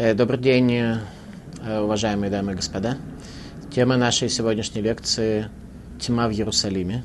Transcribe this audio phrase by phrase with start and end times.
[0.00, 1.00] Э, добрый день, э,
[1.80, 2.98] уважаемые дамы и господа.
[3.74, 5.48] Тема нашей сегодняшней лекции
[5.98, 7.02] «Тьма в Иерусалиме»,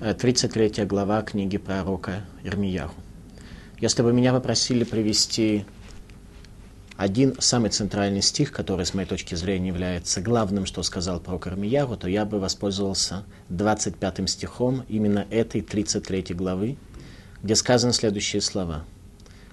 [0.00, 2.94] 33 э, глава книги пророка Ирмияху.
[3.78, 5.66] Если бы меня попросили привести
[6.96, 11.98] один самый центральный стих, который, с моей точки зрения, является главным, что сказал пророк Ирмияху,
[11.98, 16.78] то я бы воспользовался 25 стихом именно этой 33 главы,
[17.42, 18.86] где сказаны следующие слова–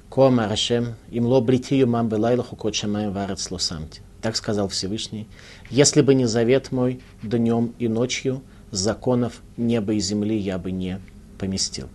[0.10, 4.02] Кома Рашем, им ло бритию мам варец лосамти.
[4.22, 5.27] Так сказал Всевышний.
[5.70, 8.41] Если бы не завет мой днем и ночью,
[8.72, 10.99] законов неба и земли я бы не
[11.38, 11.90] поместил.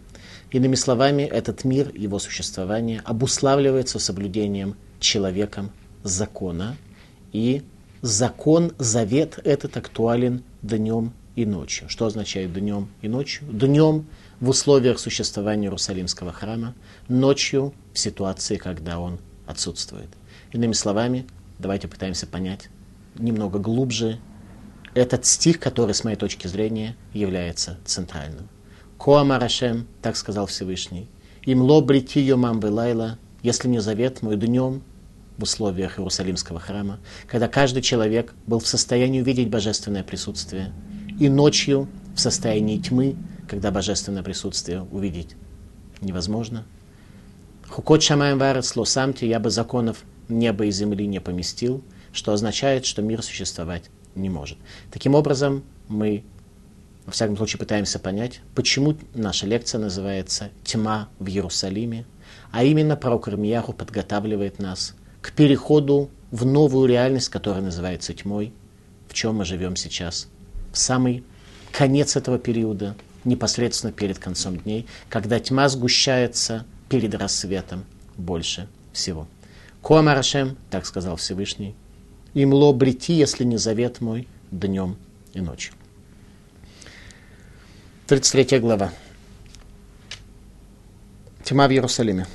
[0.50, 5.70] Иными словами, этот мир, его существование обуславливается соблюдением человеком
[6.02, 6.76] закона.
[7.32, 7.62] И
[8.02, 11.88] закон, завет этот актуален днем и ночью.
[11.88, 13.46] Что означает днем и ночью?
[13.50, 14.06] Днем
[14.40, 16.74] в условиях существования Иерусалимского храма,
[17.08, 20.08] ночью в ситуации, когда он отсутствует.
[20.52, 21.26] Иными словами,
[21.58, 22.70] давайте пытаемся понять
[23.18, 24.18] немного глубже
[24.94, 28.48] этот стих, который, с моей точки зрения, является центральным.
[28.98, 31.08] Коамарашем, так сказал Всевышний,
[31.42, 34.82] им ло брити йомам лайла, если не завет мой днем
[35.38, 40.72] в условиях Иерусалимского храма, когда каждый человек был в состоянии увидеть божественное присутствие,
[41.18, 43.16] и ночью в состоянии тьмы
[43.50, 45.34] когда божественное присутствие увидеть
[46.00, 46.64] невозможно.
[47.68, 53.02] Хукот шамаем варец лосамти, я бы законов неба и земли не поместил, что означает, что
[53.02, 54.56] мир существовать не может.
[54.92, 56.22] Таким образом, мы,
[57.06, 62.04] во всяком случае, пытаемся понять, почему наша лекция называется «Тьма в Иерусалиме»,
[62.52, 68.52] а именно пророк Ирмияху подготавливает нас к переходу в новую реальность, которая называется тьмой,
[69.08, 70.28] в чем мы живем сейчас,
[70.72, 71.24] в самый
[71.72, 77.84] конец этого периода, непосредственно перед концом дней, когда тьма сгущается перед рассветом
[78.16, 79.26] больше всего.
[79.82, 81.74] Коамарашем, так сказал Всевышний,
[82.34, 84.96] им ло брити, если не завет мой, днем
[85.32, 85.74] и ночью.
[88.06, 88.92] 33 глава.
[91.44, 92.26] Тьма в Иерусалиме.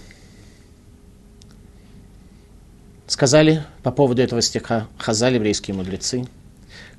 [3.07, 6.25] Сказали по поводу этого стиха Хазали, еврейские мудрецы–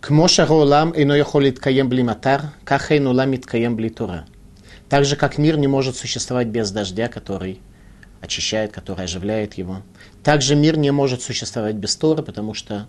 [0.00, 3.92] Кмо шаролам ино яхолит каем бли матар, каха ламит каем бли.
[4.88, 7.60] Так же, как мир не может существовать без дождя, который
[8.20, 9.82] очищает, который оживляет его.
[10.22, 12.88] так же мир не может существовать без Торы, потому что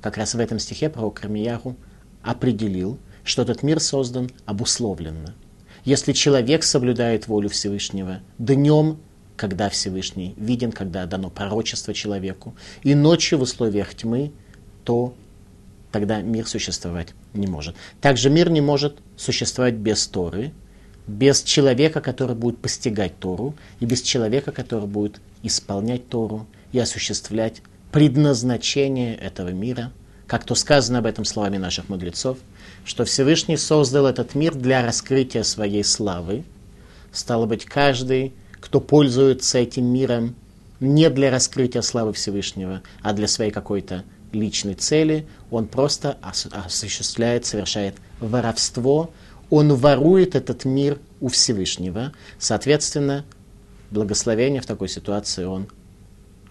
[0.00, 1.76] как раз в этом стихе пророк Кармияху
[2.22, 5.34] определил, что этот мир создан обусловленно.
[5.84, 8.98] Если человек соблюдает волю Всевышнего днем,
[9.36, 14.32] когда Всевышний виден, когда дано пророчество человеку, и ночью в условиях тьмы,
[14.84, 15.14] то
[15.94, 17.76] тогда мир существовать не может.
[18.00, 20.50] Также мир не может существовать без Торы,
[21.06, 27.62] без человека, который будет постигать Тору, и без человека, который будет исполнять Тору и осуществлять
[27.92, 29.92] предназначение этого мира,
[30.26, 32.38] как то сказано об этом словами наших мудрецов,
[32.84, 36.42] что Всевышний создал этот мир для раскрытия своей славы.
[37.12, 40.34] Стало быть, каждый, кто пользуется этим миром
[40.80, 44.02] не для раскрытия славы Всевышнего, а для своей какой-то
[44.34, 46.18] личной цели, он просто
[46.52, 49.10] осуществляет, совершает воровство,
[49.50, 52.12] он ворует этот мир у Всевышнего.
[52.38, 53.24] Соответственно,
[53.90, 55.68] благословения в такой ситуации он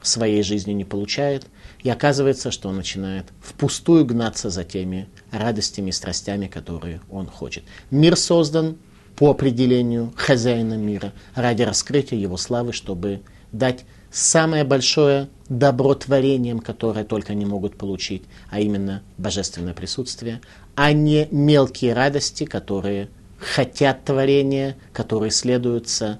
[0.02, 1.48] в своей жизни не получает,
[1.82, 7.64] и оказывается, что он начинает впустую гнаться за теми радостями и страстями, которые он хочет.
[7.90, 8.78] Мир создан
[9.16, 13.22] по определению хозяина мира ради раскрытия его славы, чтобы
[13.54, 20.40] дать самое большое добро творением, которое только они могут получить, а именно божественное присутствие,
[20.75, 23.09] а не мелкие радости, которые
[23.40, 26.19] хотят творения, которые, следуются,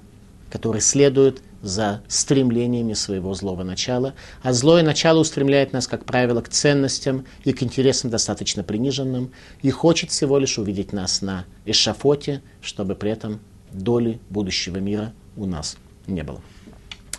[0.50, 4.14] которые следуют за стремлениями своего злого начала.
[4.42, 9.32] А злое начало устремляет нас, как правило, к ценностям и к интересам достаточно приниженным,
[9.62, 13.40] и хочет всего лишь увидеть нас на эшафоте, чтобы при этом
[13.72, 15.76] доли будущего мира у нас
[16.06, 16.42] не было.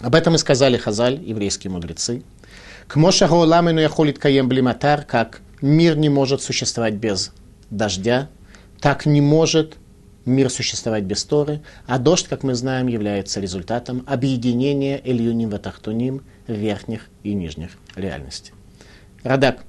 [0.02, 2.24] Об этом и сказали Хазаль, еврейские мудрецы.
[2.88, 7.32] К Моша Гоуламину яхолит каем блиматар, как мир не может существовать без
[7.70, 8.30] дождя,
[8.80, 9.78] так не может
[10.26, 17.08] мир существовать без Торы, а дождь, как мы знаем, является результатом объединения Ильюним Ватахтуним верхних
[17.24, 18.54] и нижних реальностей.
[19.24, 19.64] Радак.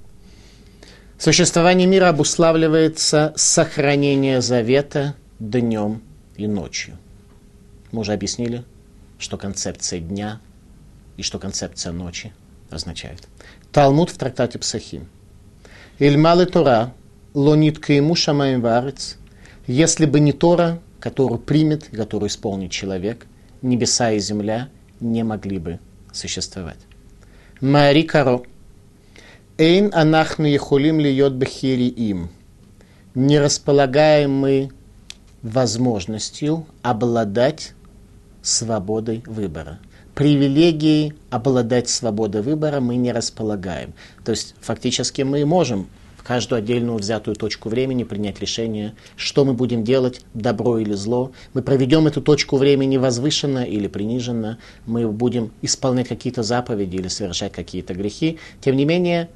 [1.19, 6.03] Существование мира обуславливается сохранение завета днем
[6.37, 6.99] и ночью.
[7.93, 8.65] Мы уже объяснили,
[9.19, 10.41] что концепция дня
[11.17, 12.33] и что концепция ночи
[12.71, 13.27] означает.
[13.73, 15.09] Талмуд в трактате Псахим.
[15.99, 16.93] Ильмалы Тора,
[17.35, 19.17] лонит каиму шамаем варец,
[19.67, 23.27] если бы не Тора, которую примет которую исполнит человек,
[23.63, 24.69] небеса и земля
[25.01, 25.79] не могли бы
[26.13, 26.79] существовать.
[27.61, 28.43] Мари Каро.
[29.59, 32.29] Эйн анахну ехулим льет бехири им.
[33.15, 34.71] Не располагаем мы
[35.43, 37.73] возможностью обладать
[38.47, 39.81] свободой выбора.
[40.15, 43.93] Привилегией обладать свободой выбора мы не располагаем.
[44.25, 49.53] То есть фактически мы можем в каждую отдельную взятую точку времени принять решение, что мы
[49.53, 51.33] будем делать, добро или зло.
[51.55, 54.59] Мы проведем эту точку времени возвышенно или приниженно.
[54.87, 58.39] Мы будем исполнять какие-то заповеди или совершать какие-то грехи.
[58.61, 59.29] Тем не менее,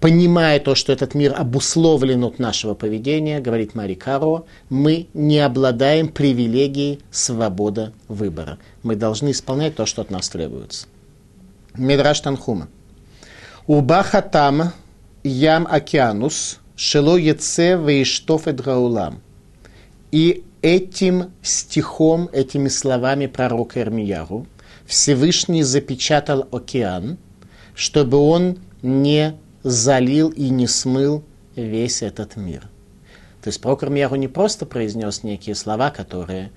[0.00, 6.08] понимая то, что этот мир обусловлен от нашего поведения, говорит Мари Каро, мы не обладаем
[6.08, 8.58] привилегией свобода выбора.
[8.82, 10.86] Мы должны исполнять то, что от нас требуется.
[11.74, 12.68] Мидраш Танхума.
[13.66, 14.72] Убаха там
[15.22, 19.20] ям океанус, шело яце вейштоф гаулам.
[20.10, 24.46] И этим стихом, этими словами пророка Ирмияру
[24.86, 27.18] Всевышний запечатал океан,
[27.74, 31.24] чтобы он не залил и не смыл
[31.56, 32.68] весь этот мир.
[33.42, 36.50] То есть пророк Ирмияру не просто произнес некие слова, которые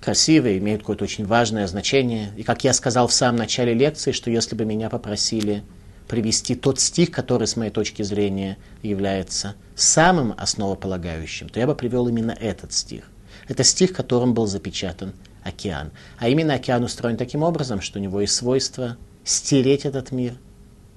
[0.00, 2.32] красивые, имеют какое-то очень важное значение.
[2.36, 5.64] И как я сказал в самом начале лекции, что если бы меня попросили
[6.06, 12.08] привести тот стих, который, с моей точки зрения, является самым основополагающим, то я бы привел
[12.08, 13.04] именно этот стих.
[13.46, 15.12] Это стих, которым был запечатан
[15.42, 15.90] океан.
[16.18, 20.34] А именно океан устроен таким образом, что у него есть свойство стереть этот мир,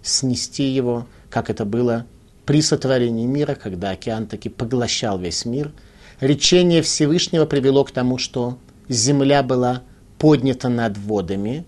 [0.03, 2.05] снести его, как это было
[2.45, 5.71] при сотворении мира, когда океан таки поглощал весь мир.
[6.19, 8.57] Речение Всевышнего привело к тому, что
[8.89, 9.83] земля была
[10.17, 11.65] поднята над водами,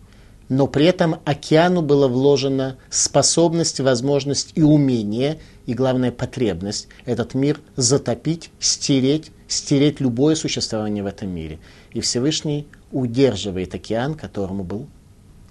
[0.49, 7.61] но при этом океану было вложена способность, возможность и умение, и главное потребность этот мир
[7.75, 11.59] затопить, стереть, стереть любое существование в этом мире.
[11.93, 14.87] И Всевышний удерживает океан, которому, был,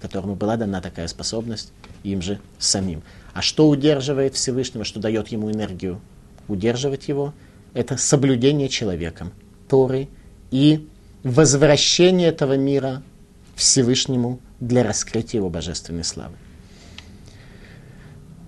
[0.01, 3.03] которому была дана такая способность им же самим.
[3.33, 6.01] А что удерживает Всевышнего, что дает ему энергию?
[6.47, 7.33] Удерживать его–
[7.73, 9.31] это соблюдение человеком
[9.67, 10.07] Торы
[10.51, 10.87] и
[11.23, 13.01] возвращение этого мира
[13.55, 16.35] Всевышнему для раскрытия его божественной славы.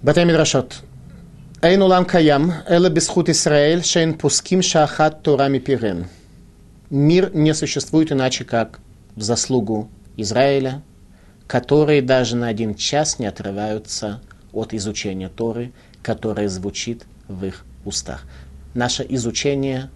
[0.02, 0.84] Батай Мидрашот.
[1.62, 6.08] Эйн улам каям, эла бесхут Исраэль, шейн пуским шахат Торами пирен.
[6.92, 8.80] Мир не существует иначе, как
[9.16, 10.84] в заслугу Израиля,
[11.48, 14.22] которые даже на один час не отрываются
[14.52, 18.26] от изучения Торы, которое звучит в их устах.
[18.74, 19.90] Наше изучение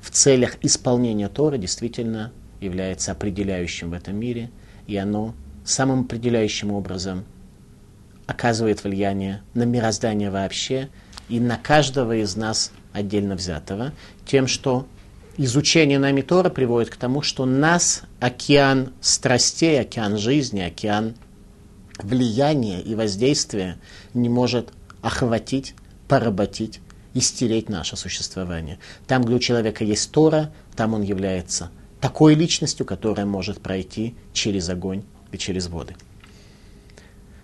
[0.00, 4.50] в целях исполнения Торы действительно является определяющим в этом мире,
[4.86, 5.34] и оно
[5.64, 7.24] самым определяющим образом
[8.26, 10.88] оказывает влияние на мироздание вообще
[11.28, 13.92] и на каждого из нас отдельно взятого,
[14.24, 14.86] тем, что
[15.36, 21.14] изучение нами Тора приводит к тому, что нас океан страстей, океан жизни, океан
[21.98, 23.78] влияния и воздействия
[24.14, 24.70] не может
[25.02, 25.74] охватить,
[26.08, 26.80] поработить
[27.14, 28.78] и стереть наше существование.
[29.06, 34.68] Там, где у человека есть Тора, там он является такой личностью, которая может пройти через
[34.68, 35.96] огонь и через воды.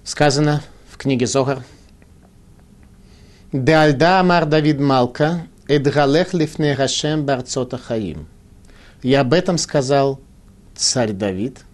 [0.04, 1.64] Сказано в книге Зогар,
[3.52, 8.26] Деальда Амар Давид Малка, Эдгалех лифне Гашем Барцота Хаим.
[9.00, 10.20] И об этом сказал
[10.74, 11.64] царь Давид.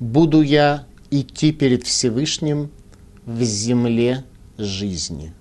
[0.00, 2.68] Буду я идти перед Всевышним
[3.26, 4.24] в земле
[4.56, 5.32] жизни.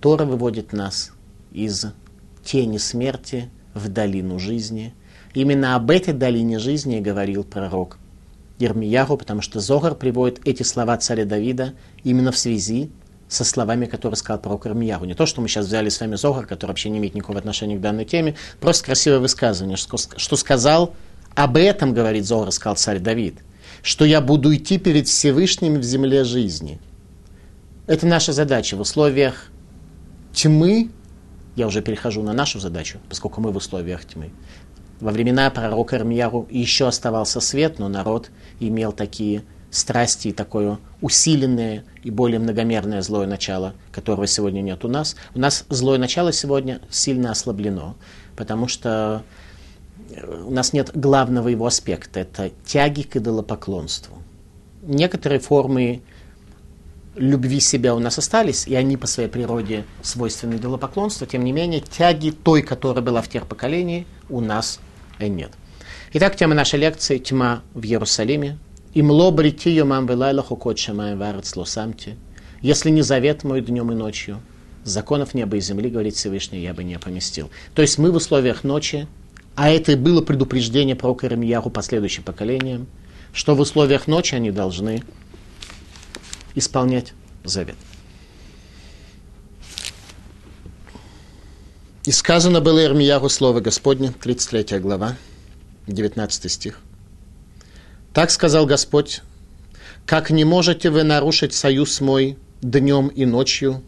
[0.00, 1.10] Тора выводит нас
[1.50, 1.86] из
[2.44, 4.94] тени смерти в долину жизни.
[5.34, 7.98] Именно об этой долине жизни говорил пророк
[8.60, 12.92] Ермияху, потому что Зогар приводит эти слова царя Давида именно в связи
[13.32, 15.06] со словами, которые сказал пророк Ирмияру.
[15.06, 17.76] Не то, что мы сейчас взяли с вами Зогар, который вообще не имеет никакого отношения
[17.76, 20.94] к данной теме, просто красивое высказывание, что, сказал,
[21.34, 23.38] об этом, говорит Зогар, сказал царь Давид,
[23.82, 26.78] что я буду идти перед Всевышним в земле жизни.
[27.86, 29.50] Это наша задача в условиях
[30.34, 30.90] тьмы,
[31.56, 34.30] я уже перехожу на нашу задачу, поскольку мы в условиях тьмы.
[35.00, 39.42] Во времена пророка Ирмияру еще оставался свет, но народ имел такие
[39.72, 45.16] страсти и такое усиленное и более многомерное злое начало, которого сегодня нет у нас.
[45.34, 47.96] У нас злое начало сегодня сильно ослаблено,
[48.36, 49.24] потому что
[50.46, 54.18] у нас нет главного его аспекта, это тяги к идолопоклонству.
[54.82, 56.02] Некоторые формы
[57.16, 61.80] любви себя у нас остались, и они по своей природе свойственны идолопоклонству, тем не менее,
[61.80, 64.80] тяги той, которая была в тех поколениях, у нас
[65.18, 65.50] нет.
[66.12, 68.58] Итак, тема нашей лекции– тьма в Иерусалиме,
[68.94, 72.16] им ло брити йомам велайлаху кот шамаем варец лосамти.
[72.60, 74.40] Если не завет мой днем и ночью,
[74.84, 77.50] законов неба и земли, говорит Всевышний, я бы не поместил.
[77.74, 79.06] То есть мы в условиях ночи,
[79.54, 82.86] а это и было предупреждение про Карамияру последующим поколениям,
[83.32, 85.02] что в условиях ночи они должны
[86.54, 87.76] исполнять завет.
[92.04, 95.16] И сказано было Ирмиягу слово Господне, 33 глава,
[95.86, 96.80] 19 стих.
[98.12, 99.22] Так сказал Господь,
[100.04, 103.82] как не можете вы нарушить союз мой днем и ночью,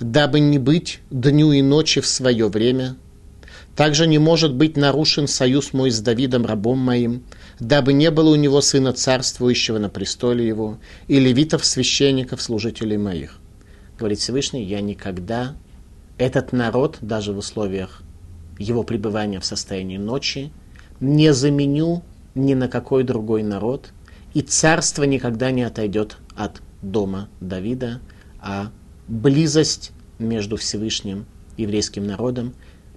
[0.00, 2.96] дабы не быть дню и ночи в свое время,
[3.76, 7.22] также не может быть нарушен союз мой с Давидом, рабом моим,
[7.60, 13.38] дабы не было у него сына царствующего на престоле его, и левитов, священников, служителей моих.
[13.96, 15.54] Говорит Всевышний, я никогда
[16.18, 18.02] этот народ, даже в условиях
[18.58, 20.50] его пребывания в состоянии ночи,
[21.00, 22.02] не заменю
[22.34, 23.90] ни на какой другой народ,
[24.34, 28.00] и царство никогда не отойдет от дома Давида,
[28.40, 28.70] а
[29.08, 32.54] близость между Всевышним и еврейским народом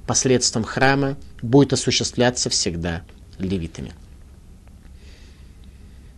[0.07, 3.03] посредством храма будет осуществляться всегда
[3.39, 3.91] левитами.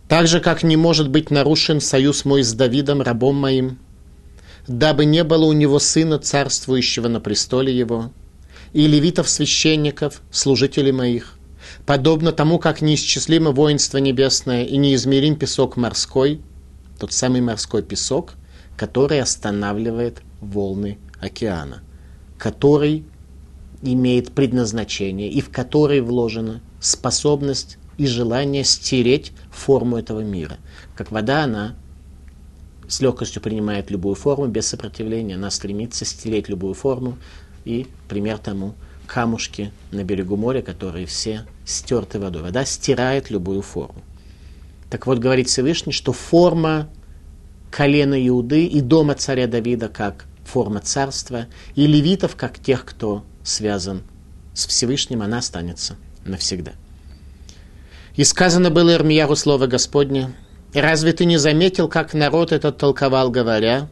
[0.08, 3.78] Так же, как не может быть нарушен союз мой с Давидом, рабом моим,
[4.66, 8.12] дабы не было у него сына, царствующего на престоле его,
[8.72, 11.37] и левитов-священников, служителей моих,
[11.88, 16.42] подобно тому, как неисчислимо воинство небесное и неизмерим песок морской,
[16.98, 18.34] тот самый морской песок,
[18.76, 21.80] который останавливает волны океана,
[22.36, 23.06] который
[23.80, 30.58] имеет предназначение и в который вложена способность и желание стереть форму этого мира.
[30.94, 31.74] Как вода, она
[32.86, 35.36] с легкостью принимает любую форму, без сопротивления.
[35.36, 37.16] Она стремится стереть любую форму.
[37.64, 38.74] И пример тому
[39.08, 42.42] камушки на берегу моря, которые все стерты водой.
[42.42, 44.02] Вода стирает любую форму.
[44.90, 46.88] Так вот, говорит Всевышний, что форма
[47.70, 54.02] колена Иуды и дома царя Давида как форма царства, и левитов как тех, кто связан
[54.54, 56.72] с Всевышним, она останется навсегда.
[58.14, 60.34] И сказано было Ирмияру слово Господне,
[60.74, 63.88] Разве ты не заметил, как народ этот толковал, говоря,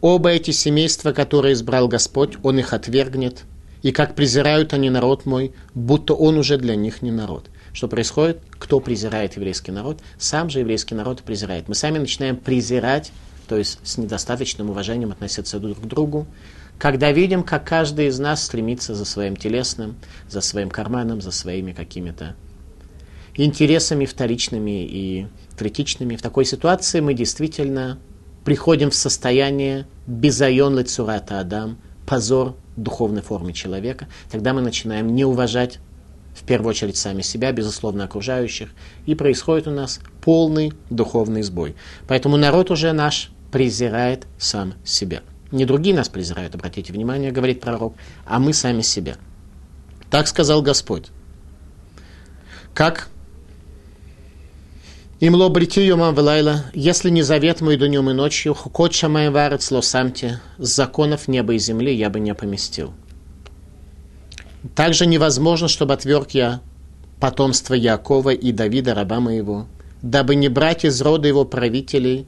[0.00, 3.42] «Оба эти семейства, которые избрал Господь, Он их отвергнет,
[3.86, 7.50] и как презирают они народ мой, будто Он уже для них не народ».
[7.72, 8.40] Что происходит?
[8.58, 10.00] Кто презирает еврейский народ?
[10.18, 11.68] Сам же еврейский народ презирает.
[11.68, 13.12] Мы сами начинаем презирать,
[13.46, 16.26] то есть с недостаточным уважением относиться друг к другу,
[16.78, 19.94] когда видим, как каждый из нас стремится за своим телесным,
[20.28, 22.34] за своим карманом, за своими какими-то
[23.36, 26.16] интересами вторичными и критичными.
[26.16, 28.00] В такой ситуации мы действительно
[28.44, 34.08] приходим в состояние безайон лицурата Адам, позор духовной формы человека.
[34.30, 35.78] Тогда мы начинаем не уважать
[36.34, 38.70] в первую очередь сами себя, безусловно, окружающих,
[39.06, 41.74] и происходит у нас полный духовный сбой.
[42.06, 45.22] Поэтому народ уже наш презирает сам себя.
[45.50, 47.94] Не другие нас презирают, обратите внимание, говорит пророк,
[48.26, 49.16] а мы сами себя.
[50.10, 51.06] Так сказал Господь.
[52.74, 53.08] Как
[55.20, 59.70] им ло брити йомам велайла, если не завет мой днем и ночью, хукот шамай варец
[59.70, 62.92] ло самте, законов неба и земли я бы не поместил.
[64.74, 66.60] Также невозможно, чтобы отверг я
[67.18, 69.66] потомство Якова и Давида, раба моего,
[70.02, 72.26] дабы не брать из рода его правителей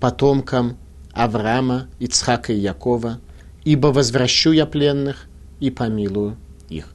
[0.00, 0.76] потомкам
[1.12, 3.20] Авраама, Ицхака и Якова,
[3.64, 5.28] ибо возвращу я пленных
[5.60, 6.36] и помилую
[6.68, 6.92] их.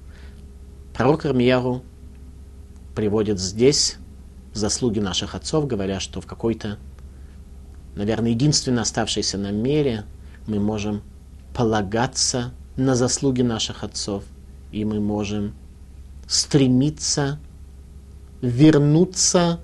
[0.93, 1.81] Пророк Армияру
[2.93, 3.97] приводит здесь
[4.53, 6.77] заслуги наших отцов, говоря, что в какой-то,
[7.95, 10.05] наверное, единственно оставшейся нам мере
[10.47, 11.01] мы можем
[11.53, 14.23] полагаться на заслуги наших отцов,
[14.71, 15.53] и мы можем
[16.27, 17.39] стремиться
[18.41, 19.59] вернуться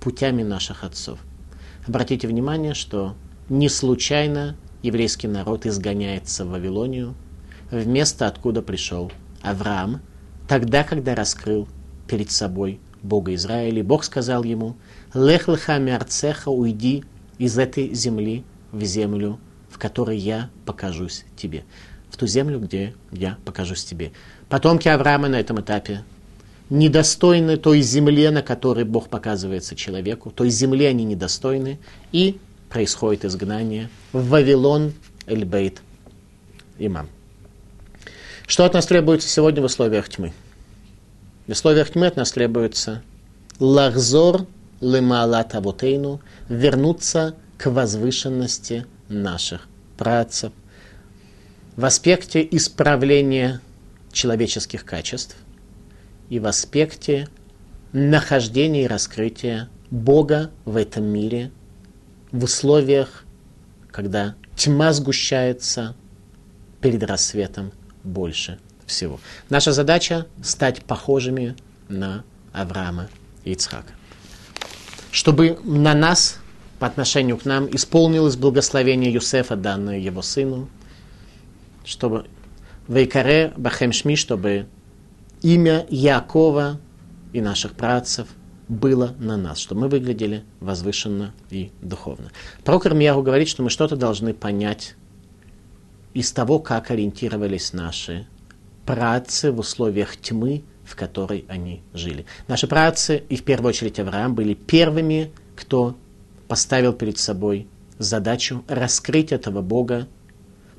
[0.00, 1.20] путями наших отцов.
[1.86, 3.14] Обратите внимание, что
[3.48, 7.14] не случайно еврейский народ изгоняется в Вавилонию,
[7.70, 9.10] в место, откуда пришел
[9.40, 10.02] Авраам,
[10.48, 11.68] тогда, когда раскрыл
[12.06, 13.82] перед собой Бога Израиля.
[13.82, 14.76] Бог сказал ему,
[15.14, 17.04] «Лех леха мярцеха, уйди
[17.38, 19.38] из этой земли в землю,
[19.70, 21.64] в которой я покажусь тебе».
[22.10, 24.12] В ту землю, где я покажусь тебе.
[24.50, 26.04] Потомки Авраама на этом этапе
[26.68, 30.30] недостойны той земле, на которой Бог показывается человеку.
[30.30, 31.78] Той земле они недостойны.
[32.12, 34.92] И происходит изгнание в Вавилон,
[35.26, 35.82] Эльбейт,
[36.78, 37.08] Имам.
[38.46, 40.32] Что от нас требуется сегодня в условиях тьмы?
[41.46, 43.02] В условиях тьмы от нас требуется
[43.58, 44.46] лахзор
[44.80, 50.52] лемалат авотейну, вернуться к возвышенности наших працев.
[51.76, 53.60] В аспекте исправления
[54.12, 55.36] человеческих качеств
[56.28, 57.28] и в аспекте
[57.92, 61.50] нахождения и раскрытия Бога в этом мире
[62.30, 63.24] в условиях,
[63.90, 65.94] когда тьма сгущается
[66.80, 67.72] перед рассветом
[68.02, 68.58] больше
[68.92, 69.20] всего.
[69.48, 71.56] Наша задача стать похожими
[71.88, 73.08] на Авраама
[73.44, 73.92] и Ицхака.
[75.10, 76.38] Чтобы на нас
[76.78, 80.68] по отношению к нам исполнилось благословение Юсефа, данное его сыну,
[81.84, 82.26] чтобы
[82.88, 84.66] Вейкаре Бахемшми, чтобы
[85.42, 86.80] имя Якова
[87.32, 88.28] и наших працев
[88.68, 92.30] было на нас, чтобы мы выглядели возвышенно и духовно.
[92.64, 94.94] Пророк Ирмиягу говорит, что мы что-то должны понять
[96.14, 98.26] из того, как ориентировались наши
[98.86, 102.26] працы в условиях тьмы, в которой они жили.
[102.48, 105.96] Наши працы, и в первую очередь Авраам, были первыми, кто
[106.48, 110.08] поставил перед собой задачу раскрыть этого Бога,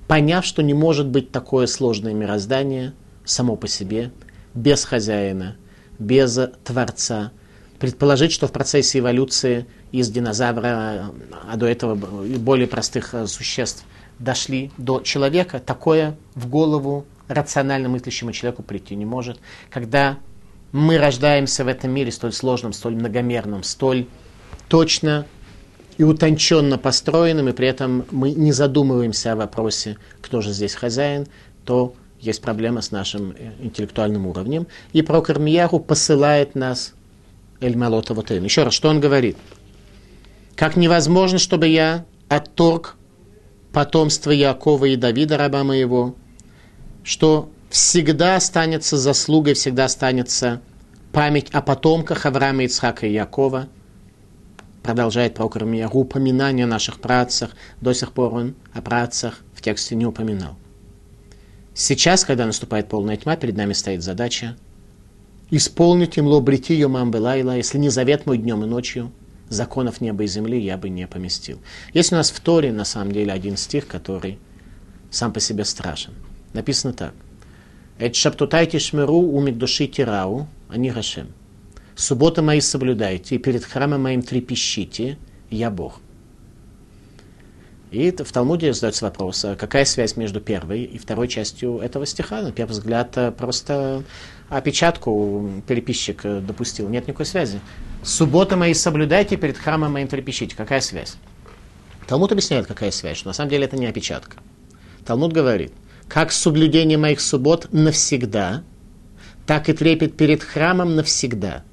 [0.08, 2.94] поняв, что не может быть такое сложное мироздание
[3.26, 4.12] само по себе,
[4.54, 5.56] без хозяина,
[5.98, 7.32] без Творца,
[7.80, 11.12] предположить, что в процессе эволюции из динозавра,
[11.50, 13.84] а до этого более простых э, существ,
[14.20, 19.40] дошли до человека, такое в голову рационально мыслящему человеку прийти не может.
[19.70, 20.20] Когда
[20.72, 24.08] мы рождаемся в этом мире столь сложном, столь многомерном, столь
[24.68, 25.26] точно
[25.98, 31.28] и утонченно построенным, и при этом мы не задумываемся о вопросе, кто же здесь хозяин,
[31.66, 34.68] то есть проблема с нашим э, интеллектуальным уровнем.
[34.94, 36.94] И пророк Ирмияру посылает нас
[37.60, 38.44] Эль Малота Вотейн.
[38.44, 39.38] Еще раз, что он говорит?
[40.56, 42.96] Как невозможно, чтобы я отторг
[43.74, 46.16] потомство Якова и Давида, раба моего,
[47.04, 50.62] что всегда останется заслугой, всегда останется
[51.12, 53.68] память о потомках Авраама, Ицхака и Якова.
[54.82, 57.52] Продолжает пророк Ирмияру упоминание о наших працах.
[57.80, 60.56] До сих пор он о працах в тексте не упоминал.
[61.74, 64.56] Сейчас, когда наступает полная тьма, перед нами стоит задача
[65.56, 69.12] исполнить им лобрити йомам белайла, если не завет мой днем и ночью,
[69.50, 71.60] законов неба и земли я бы не поместил.
[71.94, 74.40] Есть у нас в Торе, на самом деле, один стих, который
[75.12, 76.14] сам по себе страшен.
[76.54, 77.14] Написано так.
[78.00, 81.28] «Эт шаптутайте шмеру умик души тирау, они гашем».
[81.96, 85.18] «Субботы мои соблюдайте, и перед храмом моим трепещите,
[85.50, 86.00] я Бог».
[87.94, 92.42] И в Талмуде задается вопрос, а какая связь между первой и второй частью этого стиха?
[92.42, 94.04] На первый взгляд, э, просто
[94.50, 96.90] опечатку переписчик э, допустил.
[96.90, 97.60] Нет никакой связи.
[98.02, 100.56] Суббота мои соблюдайте, перед храмом моим трепещите.
[100.56, 101.18] Какая связь?
[102.08, 104.38] Талмуд объясняет, какая связь, что на самом деле это не опечатка.
[105.06, 105.72] Талмуд говорит,
[106.14, 108.64] как соблюдение моих суббот навсегда,
[109.48, 111.64] так и трепет перед храмом навсегда.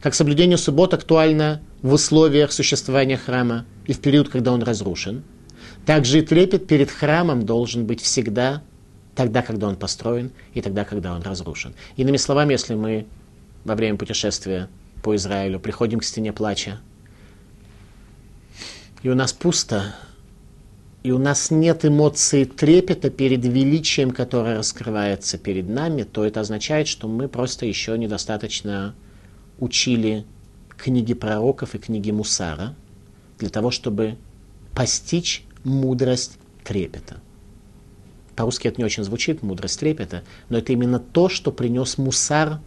[0.00, 5.24] Как соблюдение суббот актуально в условиях существования храма и в период, когда он разрушен.
[5.84, 8.62] Также и трепет перед храмом должен быть всегда
[9.16, 11.74] тогда, когда он построен, и тогда, когда он разрушен.
[11.96, 13.04] Иными словами, если мы
[13.64, 14.68] во время путешествия
[15.02, 16.78] по Израилю приходим к стене плача,
[19.02, 19.96] и у нас пусто,
[21.04, 26.88] и у нас нет эмоции трепета перед величием, которое раскрывается перед нами, то это означает,
[26.88, 28.94] что мы просто еще недостаточно
[29.58, 30.24] учили
[30.78, 32.74] книги пророков и книги Мусара
[33.38, 34.16] для того, чтобы
[34.74, 37.20] постичь мудрость трепета.
[38.34, 42.60] По-русски это не очень звучит, мудрость трепета, но это именно то, что принес Мусар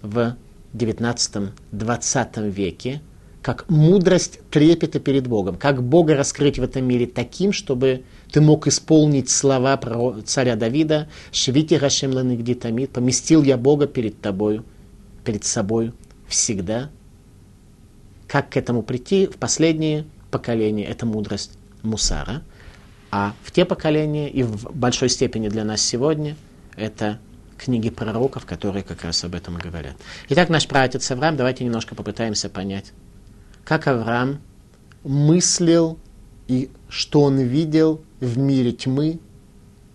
[0.00, 0.36] в
[0.74, 3.02] 19-20 веке,
[3.48, 8.66] как мудрость трепета перед Богом, как Бога раскрыть в этом мире таким, чтобы ты мог
[8.66, 9.80] исполнить слова
[10.26, 14.66] царя Давида, «Швити Рашем Ланигдитамид», «Поместил я Бога перед тобою,
[15.24, 15.94] перед собой
[16.28, 16.90] всегда»,
[18.26, 22.42] как к этому прийти в последние поколения, это мудрость Мусара.
[23.10, 26.36] А в те поколения и в большой степени для нас сегодня
[26.76, 27.18] это
[27.56, 29.96] книги пророков, которые как раз об этом и говорят.
[30.28, 32.92] Итак, наш праотец Авраам, давайте немножко попытаемся понять,
[33.68, 34.40] как Авраам
[35.04, 35.98] мыслил
[36.46, 39.20] и что он видел в мире тьмы,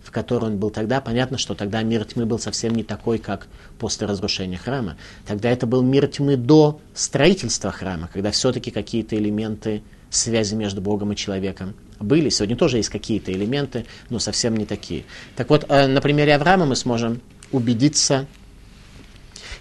[0.00, 1.00] в которой он был тогда.
[1.00, 3.48] Понятно, что тогда мир тьмы был совсем не такой, как
[3.80, 4.96] после разрушения храма.
[5.26, 11.10] Тогда это был мир тьмы до строительства храма, когда все-таки какие-то элементы связи между Богом
[11.10, 12.28] и человеком были.
[12.28, 15.04] Сегодня тоже есть какие-то элементы, но совсем не такие.
[15.34, 18.28] Так вот, э, на примере Авраама мы сможем убедиться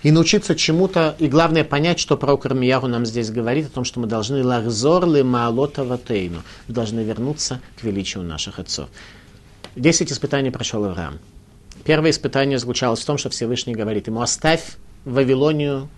[0.04, 4.02] и научиться чему-то, и главное понять, что пророк Армияру нам здесь говорит, о том, что
[4.02, 8.90] мы должны лахзор ли маалота ватейну, мы должны вернуться к величию наших отцов.
[9.76, 11.20] Десять испытаний прошел Авраам.
[11.86, 15.90] Первое испытание звучало в том, что Всевышний говорит ему, оставь Вавилонию,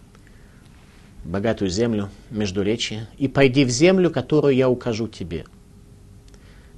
[1.23, 5.45] богатую землю, между речи, и пойди в землю, которую я укажу тебе.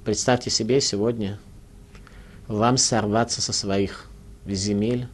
[0.04, 1.38] Представьте себе сегодня
[2.46, 4.06] вам сорваться со своих
[4.46, 5.08] земель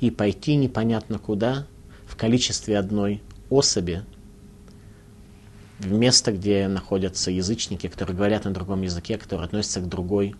[0.00, 1.66] и пойти непонятно куда
[2.06, 4.04] в количестве одной особи
[5.78, 10.34] в место, где находятся язычники, которые говорят на другом языке, которые относятся к другой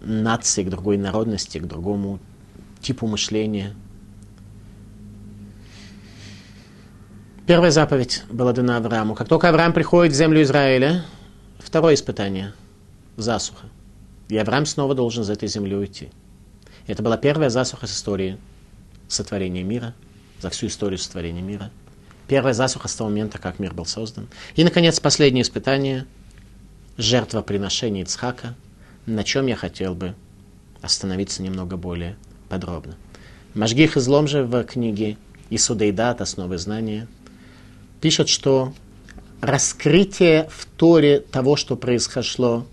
[0.00, 2.18] нации, к другой народности, к другому
[2.80, 3.74] типу мышления.
[7.46, 9.14] Первая заповедь была дана Аврааму.
[9.14, 11.04] Как только Авраам приходит в землю Израиля,
[11.58, 12.54] второе испытание–
[13.16, 13.66] засуха.
[14.28, 16.10] И Авраам снова должен из этой земли уйти.
[16.86, 18.38] Это была первая засуха с истории
[19.08, 19.94] сотворения мира,
[20.40, 21.70] за всю историю сотворения мира.
[22.28, 24.28] Первая засуха с того момента, как мир был создан.
[24.56, 26.06] И, наконец, последнее испытание–
[26.96, 28.54] жертвоприношение Ицхака,
[29.06, 30.14] на чем я хотел бы
[30.80, 32.16] остановиться немного более
[32.48, 32.96] подробно.
[33.54, 35.16] Мажгих излом же в книге
[35.50, 37.06] Исуда и Дат, основы знания,
[38.00, 38.72] пишет, что
[39.40, 42.66] раскрытие в Торе того, что произошло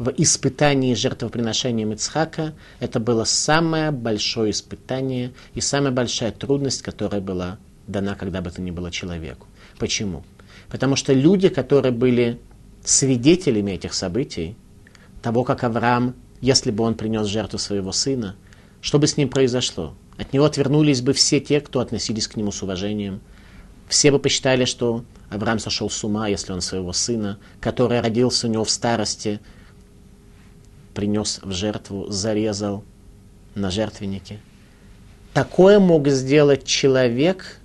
[0.00, 7.58] в испытании жертвоприношения Ицхака, это было самое большое испытание и самая большая трудность, которая была
[7.86, 9.46] дана когда бы то ни было человеку.
[9.78, 10.24] Почему?
[10.70, 12.40] Потому что люди, которые были
[12.82, 14.56] свидетелями этих событий,
[15.20, 18.36] того, как Авраам, если бы он принес жертву своего сына,
[18.80, 19.94] что бы с ним произошло?
[20.16, 23.20] От него отвернулись бы все те, кто относились к нему с уважением.
[23.86, 28.50] Все бы посчитали, что Авраам сошел с ума, если он своего сына, который родился у
[28.50, 29.40] него в старости,
[31.00, 32.84] принес в жертву, зарезал
[33.54, 34.38] на жертвеннике.
[35.32, 37.56] Такое мог сделать человек,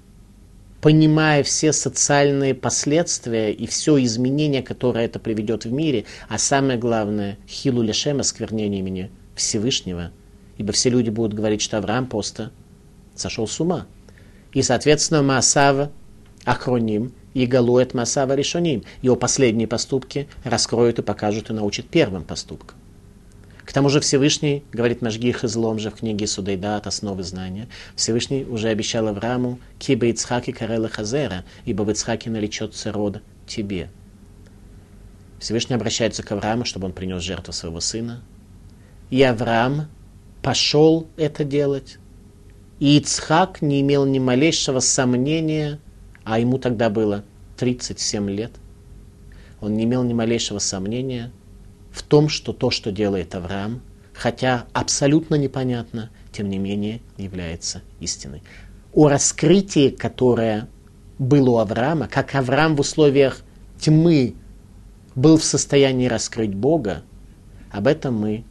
[0.80, 7.38] понимая все социальные последствия и все изменения, которые это приведет в мире, а самое главное,
[7.46, 10.12] хилу лешема, сквернение имени Всевышнего,
[10.58, 12.54] ибо все люди будут говорить, что Авраам просто
[13.16, 13.86] сошел с ума.
[14.54, 15.92] И, соответственно, Маасава
[16.46, 18.86] Ахроним и Галует Масава Решоним.
[19.02, 22.78] Его последние поступки раскроют и покажут и научат первым поступкам.
[23.66, 28.68] К тому же Всевышний, говорит Машгих излом же в книге Судайдат, основы знания, Всевышний уже
[28.68, 33.90] обещал Аврааму, «Киба Ицхаки Карела Хазера, ибо в Ицхаке наречется род тебе».
[35.40, 38.22] Всевышний обращается к Аврааму, чтобы он принес жертву своего сына.
[39.10, 39.88] И Авраам
[40.44, 41.98] пошел это делать.
[42.80, 45.80] И Ицхак не имел ни малейшего сомнения,
[46.24, 47.24] а ему тогда было
[47.58, 48.52] 37 лет.
[49.60, 51.32] Он не имел ни малейшего сомнения–
[51.96, 53.82] в том, что то, что делает Авраам,
[54.14, 58.44] хотя абсолютно непонятно, тем не менее является истиной.
[58.94, 60.68] О раскрытии, которое
[61.18, 63.42] было у Авраама, как Авраам в условиях
[63.80, 64.36] тьмы
[65.16, 67.04] был в состоянии раскрыть Бога,
[67.72, 68.44] об этом мы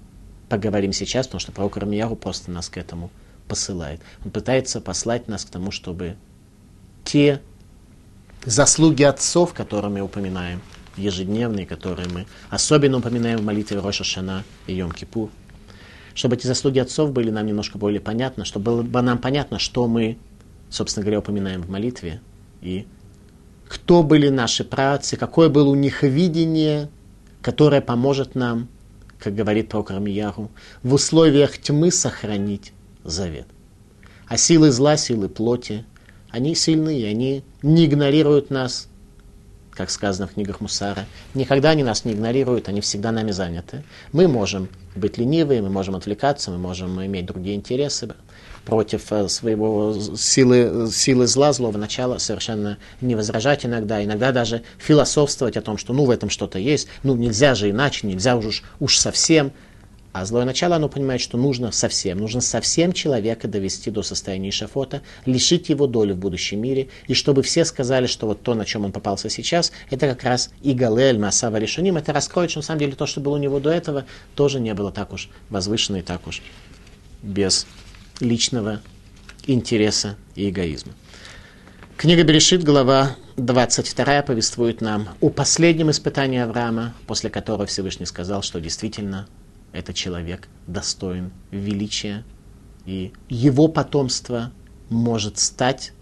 [0.49, 3.11] поговорим сейчас, потому что пророк Рамияру просто нас к этому
[3.47, 4.01] посылает.
[4.25, 6.17] Он пытается послать нас к тому, чтобы
[7.05, 7.43] те
[8.47, 10.63] заслуги отцов, которые мы упоминаем,
[10.97, 15.31] ежедневные, которые мы особенно упоминаем в молитве Роша Шана и Йом-Кипур.
[16.15, 20.17] Чтобы эти заслуги отцов были нам немножко более понятны, чтобы было нам понятно, что мы,
[20.71, 22.21] собственно говоря, упоминаем в молитве,
[22.63, 22.87] и
[23.69, 26.89] кто были наши праотцы, какое было у них видение,
[27.43, 28.69] которое поможет нам,
[29.19, 30.51] как говорит пророк Рамияру,
[30.83, 33.47] в условиях тьмы сохранить завет.
[34.27, 35.85] А силы зла, силы плоти,
[36.31, 38.89] они сильные, они не игнорируют нас,
[39.75, 41.07] как сказано в книгах Мусара.
[41.35, 43.85] Никогда они нас не игнорируют, они всегда нами заняты.
[44.13, 48.15] Мы можем быть ленивые, мы можем отвлекаться, мы можем иметь другие интересы
[48.65, 55.57] против э, своего силы, силы зла, злого начала, совершенно не возражать иногда, иногда даже философствовать
[55.57, 58.97] о том, что ну в этом что-то есть, ну нельзя же иначе, нельзя уж, уж
[58.97, 59.53] совсем.
[60.15, 65.03] А злое начало, оно понимает, что нужно совсем, нужно совсем человека довести до состояния шафота,
[65.27, 68.85] лишить его доли в будущем мире, и чтобы все сказали, что вот то, на чем
[68.85, 72.79] он попался сейчас, это как раз и Галель, Масава Решуним, это раскроет, что на самом
[72.79, 74.05] деле то, что было у него до этого,
[74.37, 76.43] тоже не было так уж возвышенно и так уж
[77.21, 77.67] без
[78.21, 78.83] личного
[79.49, 80.93] интереса и эгоизма.
[81.97, 88.61] Книга Берешит, глава 22 повествует нам о последнем испытании Авраама, после которого Всевышний сказал, что
[88.61, 89.27] действительно
[89.75, 92.25] этот человек достоин величия,
[92.87, 94.53] и его потомство
[94.89, 95.93] может стать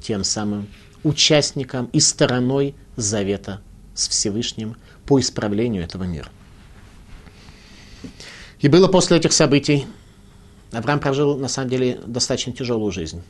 [0.00, 0.68] тем самым
[1.04, 3.62] участником и стороной завета
[3.94, 6.28] с Всевышним по исправлению этого мира.
[8.58, 9.86] И было после этих событий,
[10.72, 13.22] Авраам прожил, на самом деле, достаточно тяжелую жизнь.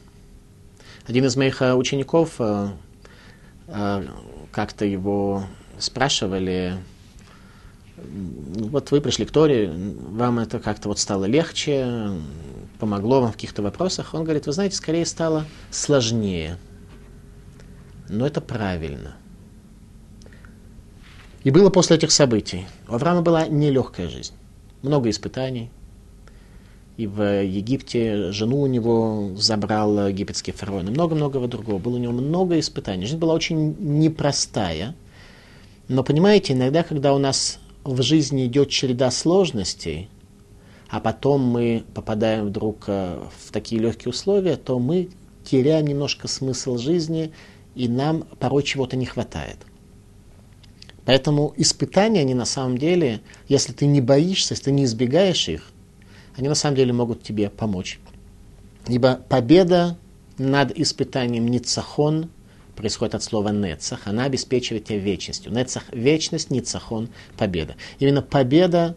[1.06, 2.68] Один из моих э, учеников, э,
[3.68, 4.06] э,
[4.52, 5.44] как-то его
[5.78, 6.76] спрашивали,
[8.02, 12.10] вот вы пришли к Торе, вам это как-то вот стало легче,
[12.78, 14.14] помогло вам в каких-то вопросах.
[14.14, 16.58] Он говорит, вы знаете, скорее стало сложнее.
[18.08, 19.16] Но это правильно.
[21.44, 22.66] И было после этих событий.
[22.88, 24.34] У Авраама была нелегкая жизнь.
[24.82, 25.70] Много испытаний.
[26.96, 30.88] И в Египте жену у него забрал египетский фараон.
[30.88, 31.78] И много-много другого.
[31.78, 33.06] Было у него много испытаний.
[33.06, 34.94] Жизнь была очень непростая.
[35.88, 40.08] Но понимаете, иногда, когда у нас в жизни идет череда сложностей,
[40.88, 45.10] а потом мы попадаем вдруг э, в такие легкие условия, то мы
[45.44, 47.32] теряем немножко смысл жизни
[47.74, 49.58] и нам порой чего-то не хватает.
[51.04, 55.70] Поэтому испытания, они на самом деле, если ты не боишься, если ты не избегаешь их,
[56.36, 57.98] они на самом деле могут тебе помочь.
[58.86, 59.98] Ибо победа
[60.38, 62.30] над испытанием Ницахон
[62.80, 64.06] происходит от слова Нецах.
[64.06, 65.52] Она обеспечивает тебе вечностью.
[65.52, 67.76] Нецах– вечность, Ницахон– победа.
[67.98, 68.96] Именно победа,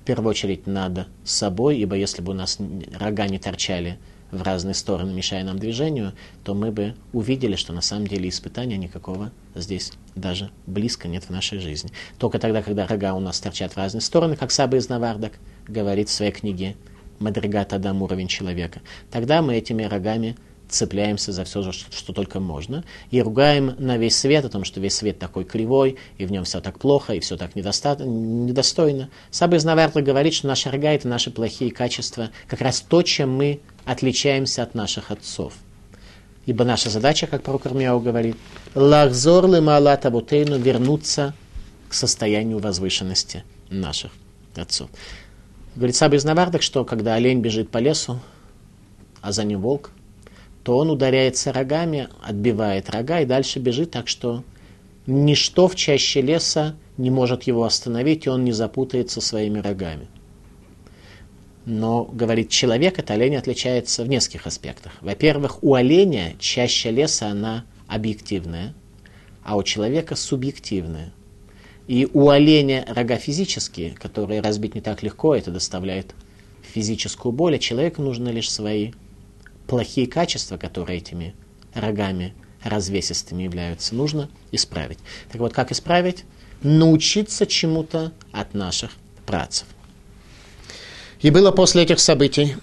[0.00, 2.58] в первую очередь, над собой, ибо если бы у нас
[2.98, 3.98] рога не торчали
[4.30, 6.14] в разные стороны, мешая нам движению,
[6.44, 11.30] то мы бы увидели, что на самом деле испытания никакого здесь даже близко нет в
[11.30, 11.90] нашей жизни.
[12.18, 15.34] Только тогда, когда рога у нас торчат в разные стороны, как Саба из Навардак
[15.68, 16.74] говорит в своей книге
[17.18, 20.36] Мадригат Адам уровень человека, тогда мы этими рогами
[20.68, 24.94] цепляемся за все, что, только можно, и ругаем на весь свет о том, что весь
[24.94, 27.96] свет такой кривой, и в нем все так плохо, и все так недоста...
[27.96, 29.10] недостойно.
[29.30, 33.34] Саба из Наварта говорит, что наши рога– это наши плохие качества, как раз то, чем
[33.34, 35.54] мы отличаемся от наших отцов.
[36.46, 38.36] Ибо наша задача, как пророк Армияу говорит,
[38.74, 41.34] «Лахзор ли малат абутейну»– вернуться
[41.88, 44.12] к состоянию возвышенности наших
[44.54, 44.90] отцов.
[45.74, 48.20] Говорит Саба из Навардак, что когда олень бежит по лесу,
[49.22, 49.90] а за ним волк,
[50.64, 54.42] то он ударяется рогами, отбивает рога и дальше бежит, так что
[55.06, 60.08] ничто в чаще леса не может его остановить, и он не запутается своими рогами.
[61.66, 64.92] Но, говорит человек, от оленя отличается в нескольких аспектах.
[65.02, 68.74] Во-первых, у оленя чаще леса она объективная,
[69.42, 71.12] а у человека субъективная.
[71.88, 76.14] И у оленя рога физические, которые разбить не так легко, это доставляет
[76.62, 78.92] физическую боль, а человеку нужно лишь свои
[79.66, 81.34] плохие качества, которые этими
[81.74, 84.98] рогами развесистыми являются, нужно исправить.
[85.30, 86.24] Так вот, как исправить?
[86.62, 88.90] Научиться чему-то от наших
[89.26, 89.66] працев.
[91.20, 92.56] И было после этих событий,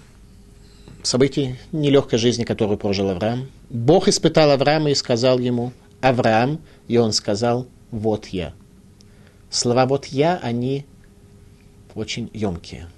[1.02, 7.12] событий нелегкой жизни, которую прожил Авраам, Бог испытал Авраама и сказал ему, Авраам, и он
[7.12, 8.54] сказал, вот я.
[9.50, 10.86] Слова «вот я», они
[11.94, 12.88] очень емкие.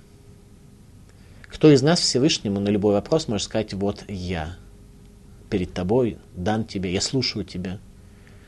[1.54, 4.56] Кто из нас Всевышнему на любой вопрос может сказать «вот я»
[5.50, 7.78] перед тобой, дан тебе, я слушаю тебя.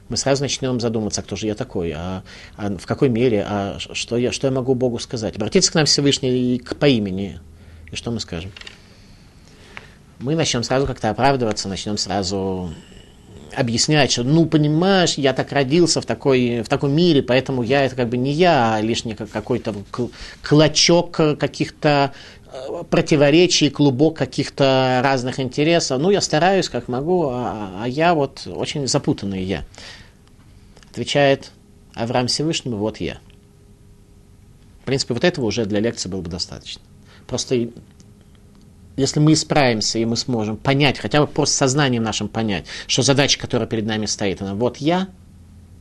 [0.08, 2.24] Мы сразу начнем задумываться, кто же я такой, а,
[2.56, 5.36] а в какой мере, а что я, что я могу Богу сказать.
[5.36, 7.38] Обратиться к нам Всевышний к, по имени,
[7.92, 8.50] и что мы скажем?
[10.18, 12.74] Мы начнем сразу как-то оправдываться, начнем сразу
[13.54, 17.94] объяснять, что, ну, понимаешь, я так родился в, такой, в таком мире, поэтому я это
[17.94, 19.74] как бы не я, а лишь какой-то
[20.42, 22.12] клочок каких-то
[22.90, 26.00] противоречий, клубок каких-то разных интересов.
[26.00, 29.64] Ну, я стараюсь, как могу, а, а я вот очень запутанный я.
[30.90, 31.52] Отвечает
[31.94, 33.18] Авраам Всевышнему, вот я.
[34.82, 36.82] В принципе, вот этого уже для лекции было бы достаточно.
[37.26, 37.68] Просто
[38.96, 43.38] если мы исправимся, и мы сможем понять, хотя бы просто сознанием нашим понять, что задача,
[43.38, 45.08] которая перед нами стоит, она вот я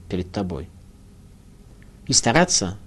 [0.10, 0.70] перед тобой.
[2.08, 2.78] И стараться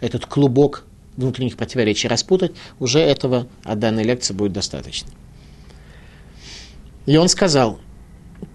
[0.00, 0.84] этот клубок
[1.16, 5.10] внутренних противоречий распутать, уже этого от данной лекции будет достаточно.
[7.06, 7.78] И он сказал,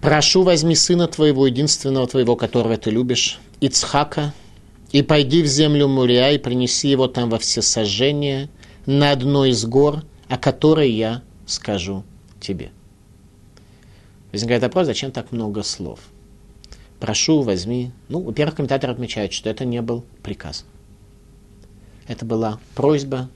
[0.00, 4.34] прошу, возьми сына твоего, единственного твоего, которого ты любишь, Ицхака,
[4.92, 8.50] и пойди в землю Мурия и принеси его там во все сожжения
[8.84, 12.04] на одной из гор, о которой я скажу
[12.40, 12.70] тебе.
[14.32, 16.00] Возникает вопрос, зачем так много слов?
[17.00, 17.90] Прошу, возьми.
[18.08, 20.64] Ну, во-первых, комментатор отмечает, что это не был приказ.
[22.06, 23.28] Это была просьба,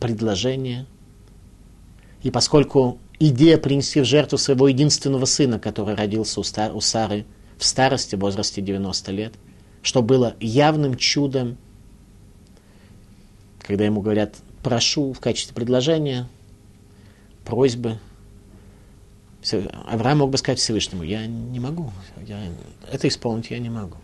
[0.00, 0.86] предложение.
[2.22, 7.26] И поскольку идея принести в жертву своего единственного сына, который родился у, Стар, у Сары
[7.56, 9.34] в старости, в возрасте 90 лет,
[9.82, 11.56] что было явным чудом,
[13.60, 16.28] когда ему говорят, прошу в качестве предложения,
[17.44, 17.98] просьбы,
[19.86, 21.92] Авраам мог бы сказать Всевышнему, я не могу,
[22.26, 22.40] я,
[22.90, 23.96] это исполнить я не могу.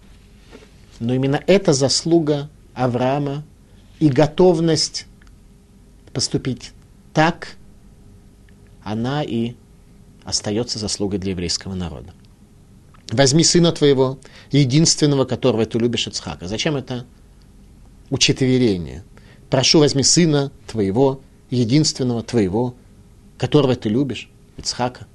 [1.01, 3.43] Но именно эта заслуга Авраама
[4.05, 5.07] и готовность
[6.13, 6.73] поступить
[7.15, 7.57] так,
[8.83, 9.55] она и
[10.25, 12.13] остается заслугой для еврейского народа.
[13.11, 14.19] Возьми сына твоего,
[14.53, 16.49] единственного, которого ты любишь, Ицхака.
[16.49, 17.07] Зачем это
[18.11, 19.05] учетверение?
[19.49, 22.75] Прошу, возьми сына твоего, единственного твоего,
[23.39, 25.07] которого ты любишь, Ицхака.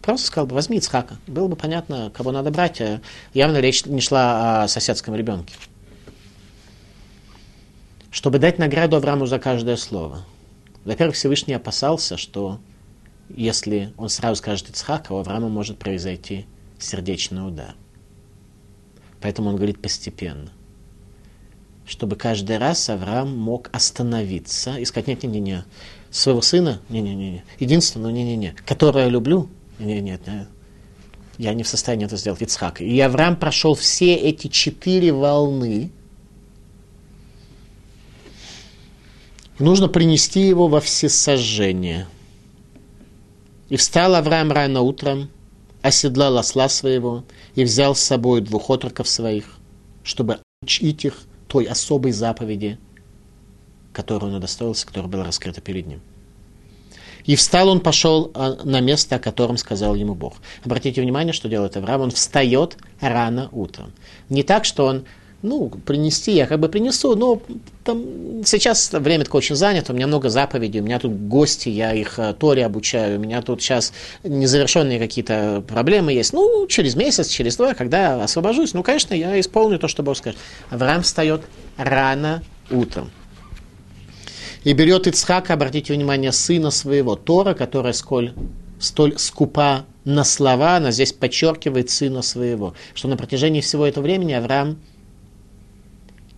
[0.00, 1.16] Просто сказал бы, возьми Ицхака.
[1.26, 2.80] Было бы понятно, кого надо брать.
[2.80, 3.00] А
[3.34, 5.54] явно речь не шла о соседском ребенке
[8.12, 10.24] чтобы дать награду Аврааму за каждое слово.
[10.84, 12.60] Во-первых, Всевышний опасался, что
[13.34, 16.46] если он сразу скажет Ицхак, у Авраама может произойти
[16.78, 17.74] сердечный удар.
[19.20, 20.52] Поэтому он говорит постепенно.
[21.86, 25.64] Чтобы каждый раз Авраам мог остановиться и сказать, нет-нет-нет,
[26.10, 29.48] своего сына, не-не-не, единственного, не-не-не, которого я люблю,
[29.78, 30.20] нет-нет,
[31.38, 32.82] я не в состоянии это сделать, Ицхак.
[32.82, 35.90] И Авраам прошел все эти четыре волны.
[39.62, 42.08] Нужно принести его во всесожжение.
[43.68, 45.30] И встал Авраам рано утром,
[45.82, 47.22] оседлал осла своего
[47.54, 49.44] и взял с собой двух отроков своих,
[50.02, 52.76] чтобы учить их той особой заповеди,
[53.92, 56.00] которую он удостоился, которая была раскрыта перед ним.
[57.24, 60.38] И встал он, пошел а, на место, о котором сказал ему Бог.
[60.64, 62.00] Обратите внимание, что делает Авраам.
[62.00, 63.92] Он встает рано утром.
[64.28, 65.04] Не так, что он,
[65.42, 67.42] ну, принести, я как бы принесу, но
[67.84, 71.92] там сейчас время такое очень занято, у меня много заповедей, у меня тут гости, я
[71.92, 76.32] их э, Торе обучаю, у меня тут сейчас незавершенные какие-то проблемы есть.
[76.32, 80.38] Ну, через месяц, через два, когда освобожусь, ну, конечно, я исполню то, что Бог скажет.
[80.70, 81.42] Авраам встает
[81.76, 83.10] рано утром
[84.64, 88.32] и берет Ицхака, обратите внимание, сына своего, Тора, которая сколь,
[88.78, 94.32] столь скупа на слова, она здесь подчеркивает сына своего, что на протяжении всего этого времени
[94.32, 94.78] Авраам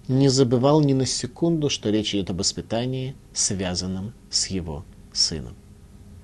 [0.08, 5.54] не забывал ни на секунду, что речь идет об воспитании, связанном с его сыном.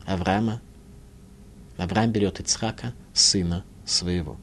[0.06, 0.60] Авраама,
[1.76, 4.36] Авраам берет Ицхака, сына своего.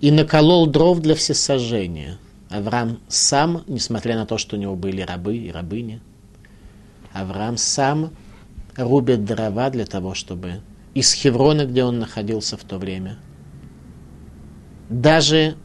[0.00, 2.18] И наколол дров для всесожжения–
[2.50, 6.00] Авраам сам, несмотря на то, что у него были рабы и рабыни,
[7.12, 8.10] Авраам сам
[8.76, 10.60] рубит дрова для того, чтобы
[10.94, 13.18] из Хеврона, где он находился в то время,
[14.88, 15.56] даже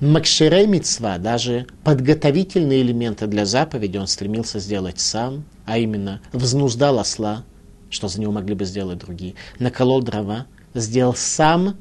[0.00, 7.44] Мицва, даже подготовительные элементы для заповеди он стремился сделать сам, а именно взнуздал осла,
[7.88, 11.76] что за него могли бы сделать другие, наколол дрова, сделал сам,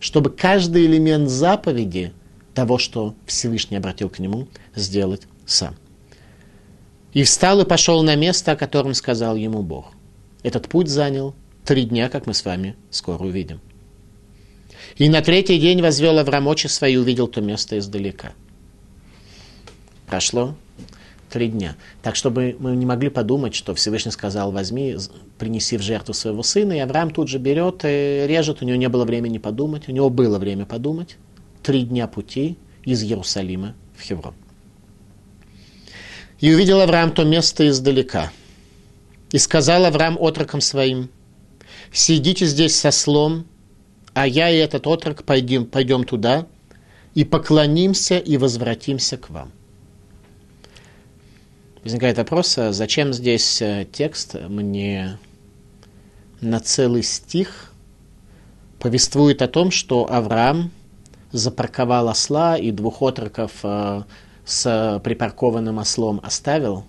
[0.00, 2.12] чтобы каждый элемент заповеди–
[2.54, 5.74] того, что Всевышний обратил к нему, сделать сам.
[7.12, 9.92] И встал и пошел на место, о котором сказал ему Бог.
[10.42, 13.60] Этот путь занял три дня, как мы с вами скоро увидим.
[14.96, 18.32] И на третий день возвел Авраам очи свои и увидел то место издалека.
[20.06, 20.54] Прошло
[21.30, 21.76] три дня.
[22.00, 24.96] Так, чтобы мы не могли подумать, что Всевышний сказал, возьми,
[25.36, 28.88] принеси в жертву своего сына, и Авраам тут же берет и режет, у него не
[28.88, 31.16] было времени подумать, у него было время подумать,
[31.64, 34.34] три дня пути из Иерусалима в Хеврон.
[36.38, 38.30] И увидел Авраам то место издалека.
[39.32, 41.08] И сказал Авраам отрокам своим,
[41.90, 43.46] сидите здесь со слом,
[44.14, 46.46] а я и этот отрок пойдем, пойдем туда
[47.14, 49.52] и поклонимся и возвратимся к вам.
[51.82, 55.18] Возникает вопрос, а зачем здесь э, текст мне
[56.40, 57.72] на целый стих
[58.78, 60.70] повествует о том, что Авраам–
[61.34, 64.02] запарковал осла и двух отроков э,
[64.44, 66.84] с припаркованным ослом оставил.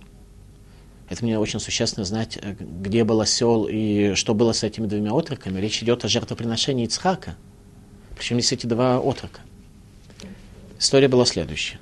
[1.08, 5.12] Это мне очень существенно знать, э, где был осел и что было с этими двумя
[5.12, 5.60] отроками.
[5.60, 7.36] Речь идет о жертвоприношении Ицхака.
[8.16, 9.40] Причем есть эти два отрока.
[10.78, 11.78] История была следующая.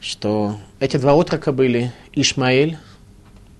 [0.00, 2.78] Что эти два отрока были Ишмаэль,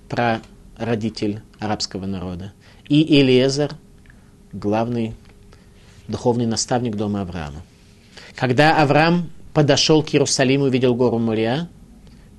[0.07, 2.53] прародитель арабского народа,
[2.87, 3.71] и Элиезер,
[4.53, 5.15] главный
[6.07, 7.63] духовный наставник дома Авраама.
[8.35, 11.67] Когда Авраам подошел к Иерусалиму и увидел гору Мория,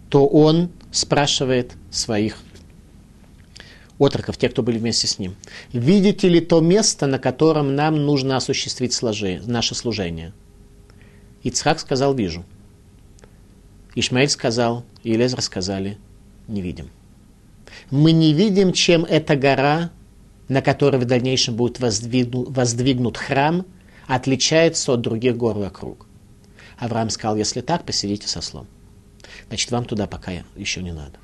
[0.09, 2.39] то он спрашивает своих
[3.99, 5.37] отроков, те, кто были вместе с ним,
[5.73, 10.33] видите ли то место, на котором нам нужно осуществить сложи, наше служение?
[11.43, 12.45] Ицхак сказал, вижу.
[13.95, 15.99] Ишмаэль сказал, и Елезр сказали,
[16.49, 16.91] не видим.
[17.91, 19.91] Мы не видим, чем эта гора
[20.49, 23.67] на который в дальнейшем будет воздвигнут, воздвигнут храм,
[24.07, 26.07] отличается от других гор вокруг.
[26.79, 28.67] Авраам сказал, если так, посидите со слом.
[29.49, 31.19] Значит, вам туда пока еще не надо.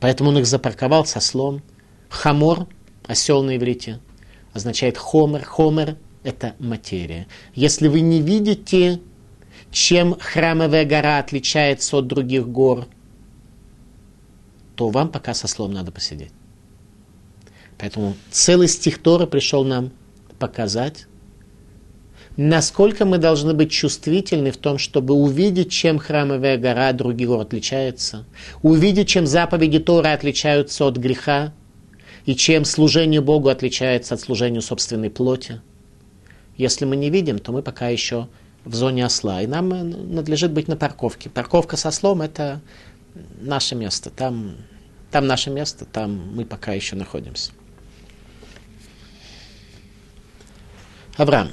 [0.00, 1.62] Поэтому он их запарковал со слом.
[2.08, 2.68] Хамор,
[3.06, 4.00] осел на иврите,
[4.52, 5.44] означает хомер.
[5.44, 7.26] Хомер– это материя.
[7.54, 9.00] Если вы не видите,
[9.70, 12.86] чем храмовая гора отличается от других гор,
[14.76, 16.32] то вам пока со слом надо посидеть.
[17.78, 19.90] Поэтому целый стих Тора пришел нам
[20.38, 21.06] показать,
[22.36, 28.24] насколько мы должны быть чувствительны в том, чтобы увидеть, чем храмовая гора от других отличается,
[28.62, 31.52] увидеть, чем заповеди Тора отличаются от греха,
[32.26, 35.60] и чем служение Богу отличается от служения собственной плоти.
[36.56, 38.28] Если мы не видим, то мы пока еще
[38.64, 39.68] в зоне осла, и нам
[40.14, 41.28] надлежит быть на парковке.
[41.28, 42.62] Парковка со слом– это
[43.40, 44.56] наше место, там,
[45.10, 47.52] там наше место, там мы пока еще находимся.
[51.16, 51.50] Авраам,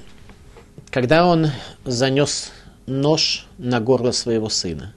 [0.92, 1.48] когда он
[1.86, 2.52] занес
[2.86, 4.94] нож на горло своего сына,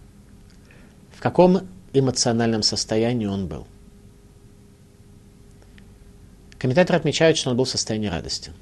[1.16, 3.66] в каком эмоциональном состоянии он был?
[6.58, 8.52] Комментаторы отмечают, что он был в состоянии радости.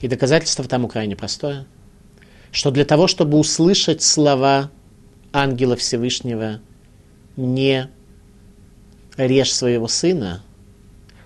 [0.00, 1.66] И доказательство тому крайне простое,
[2.50, 4.70] что для того, чтобы услышать слова
[5.32, 6.60] ангела Всевышнего,
[7.36, 7.88] не
[9.16, 10.42] режь своего сына,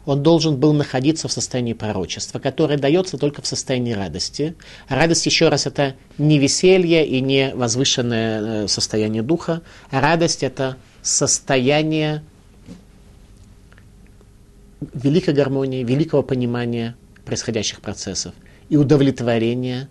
[0.09, 4.55] он должен был находиться в состоянии пророчества, которое дается только в состоянии радости.
[4.89, 12.25] Радость, еще раз, это не веселье и не возвышенное э, состояние духа, радость это состояние
[14.95, 16.97] великой гармонии, великого понимания
[17.27, 18.33] происходящих процессов
[18.71, 19.91] и удовлетворения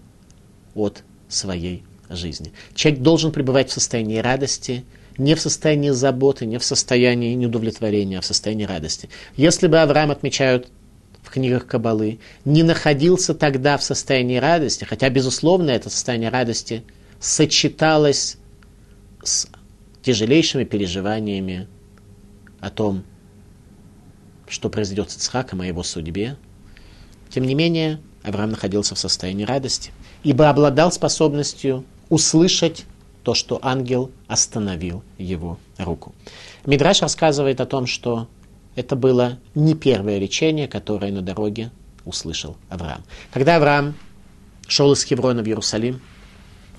[0.74, 2.54] от своей жизни.
[2.74, 4.84] Человек должен пребывать в состоянии радости,
[5.18, 9.10] не в состоянии заботы, не в состоянии неудовлетворения, а в состоянии радости.
[9.36, 10.70] Если бы Авраам отмечают
[11.24, 16.84] в книгах Кабалы, не находился тогда в состоянии радости, хотя, безусловно, это состояние радости
[17.20, 18.38] сочеталось
[19.24, 19.48] с
[20.02, 21.68] тяжелейшими переживаниями
[22.60, 23.04] о том,
[24.48, 26.38] что произойдет с Ицхаком, о его судьбе.
[27.30, 29.92] Тем не менее, Авраам находился в состоянии радости,
[30.24, 32.86] ибо обладал способностью услышать
[33.28, 36.16] то, что ангел остановил его руку.
[36.66, 38.30] Мидраш рассказывает о том, что
[38.78, 41.70] это было не первое речение, которое на дороге
[42.06, 43.04] услышал Авраам.
[43.34, 43.96] Когда Авраам
[44.70, 46.00] шел из Хеврона в Иерусалим,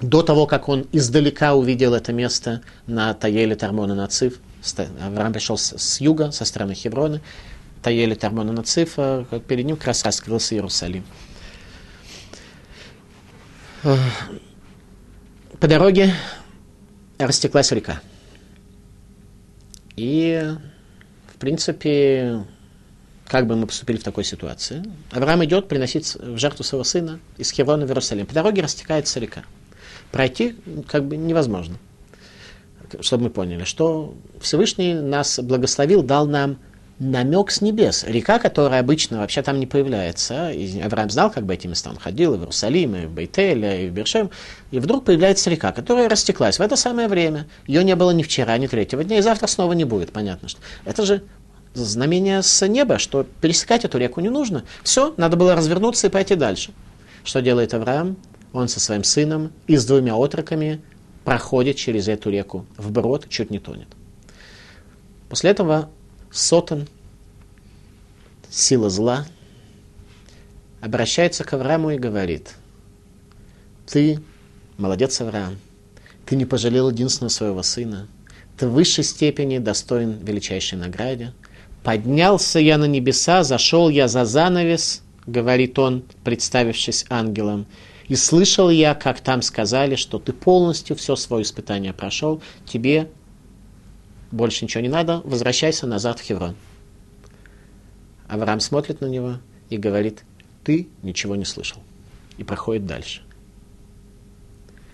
[0.01, 4.41] до того, как он издалека увидел это место на Таеле Тармона Нацив,
[5.05, 7.21] Авраам пришел с, юга, со стороны Хеврона,
[7.83, 11.05] Таеле Тармона Нацив, а перед ним как раз раскрылся Иерусалим.
[15.61, 16.15] По дороге
[17.19, 18.01] растеклась река.
[19.97, 20.55] И,
[21.35, 22.45] в принципе,
[23.27, 24.85] как бы мы поступили в такой ситуации?
[25.11, 28.27] Авраам идет приносить в жертву своего сына из Хеврона в Иерусалим.
[28.27, 29.43] По дороге растекается река.
[30.13, 30.55] Пройти
[30.87, 31.77] как бы невозможно.
[33.01, 36.59] Чтобы мы поняли, что Всевышний нас благословил, дал нам
[36.99, 38.05] намек с небес.
[38.05, 40.51] Река, которая обычно вообще там не появляется.
[40.51, 41.91] И Авраам знал, как бы эти места.
[41.91, 44.31] Он ходил и в Иерусалим, и в Бейтель, и в Бершем.
[44.71, 47.47] И вдруг появляется река, которая растеклась в это самое время.
[47.67, 50.13] Ее не было ни вчера, ни третьего дня, и завтра снова не будет.
[50.13, 51.23] Понятно, что это же
[51.75, 54.65] знамение с неба, что пересекать эту реку не нужно.
[54.83, 56.73] Все, надо было развернуться и пойти дальше.
[57.25, 58.17] Что делает Авраам?
[58.53, 60.81] Он со своим сыном и с двумя отроками
[61.25, 63.89] проходит через эту реку в брод, чуть не тонет.
[65.29, 65.91] После этого
[66.31, 66.89] Сотан,
[68.51, 69.27] сила зла,
[70.81, 72.55] обращается к Аврааму и говорит,
[73.87, 74.21] ты
[74.77, 75.59] молодец, Авраам,
[76.27, 78.09] ты не пожалел единственного своего сына,
[78.59, 81.33] ты в высшей степени достоин величайшей награде.
[81.83, 87.67] Поднялся я на небеса, зашел я за занавес, говорит он, представившись ангелом,
[88.09, 93.09] и слышал я, как там сказали, что ты полностью все свое испытание прошел, тебе
[94.31, 96.55] больше ничего не надо, возвращайся назад в Хеврон.
[98.29, 99.39] Авраам смотрит на него
[99.71, 100.25] и говорит,
[100.65, 101.83] ты ничего не слышал.
[102.37, 103.23] И проходит дальше.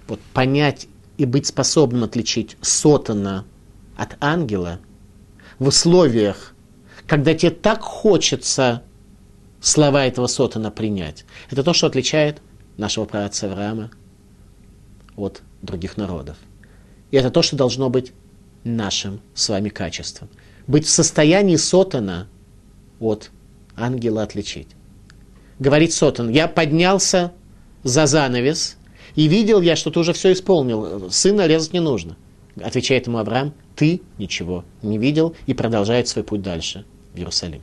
[0.06, 3.44] Вот понять и быть способным отличить сотана
[3.96, 4.80] от ангела
[5.58, 6.54] в условиях,
[7.06, 8.82] когда тебе так хочется
[9.60, 12.40] слова этого сотана принять, это то, что отличает
[12.76, 13.90] нашего праотца Авраама
[15.16, 16.36] от других народов.
[17.10, 18.12] И это то, что должно быть
[18.64, 20.28] нашим с вами качеством.
[20.66, 22.28] Быть в состоянии сотана
[22.98, 23.30] от
[23.76, 24.68] ангела отличить.
[25.58, 27.32] Говорит сотан, я поднялся
[27.82, 28.76] за занавес,
[29.14, 32.16] и видел я, что ты уже все исполнил, сына резать не нужно.
[32.60, 37.62] Отвечает ему Авраам, ты ничего не видел, и продолжает свой путь дальше, в Иерусалим.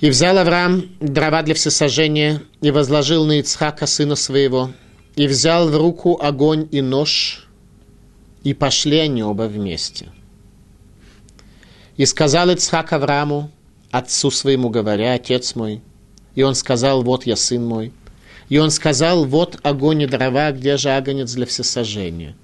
[0.00, 4.72] И взял Авраам дрова для всесожжения и возложил на Ицхака сына своего–
[5.16, 7.48] и взял в руку огонь и нож,
[8.44, 10.08] и пошли они оба вместе.
[11.96, 13.50] И сказал Ицхак Аврааму,
[13.90, 15.80] отцу своему говоря, отец мой,
[16.34, 17.92] и он сказал, вот я сын мой.
[18.50, 22.36] И он сказал, вот огонь и дрова, где же агонец для всесожжения.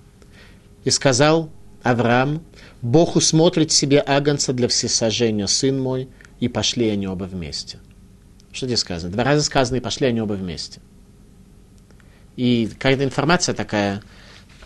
[0.85, 1.51] И сказал
[1.83, 2.43] Авраам,
[2.81, 6.09] Бог усмотрит себе агонца для всесожжения, сын мой,
[6.41, 7.79] и пошли они оба вместе.
[8.51, 9.13] Что здесь сказано?
[9.13, 10.81] Два раза сказано, и пошли они оба вместе.
[12.37, 14.03] И какая-то информация такая,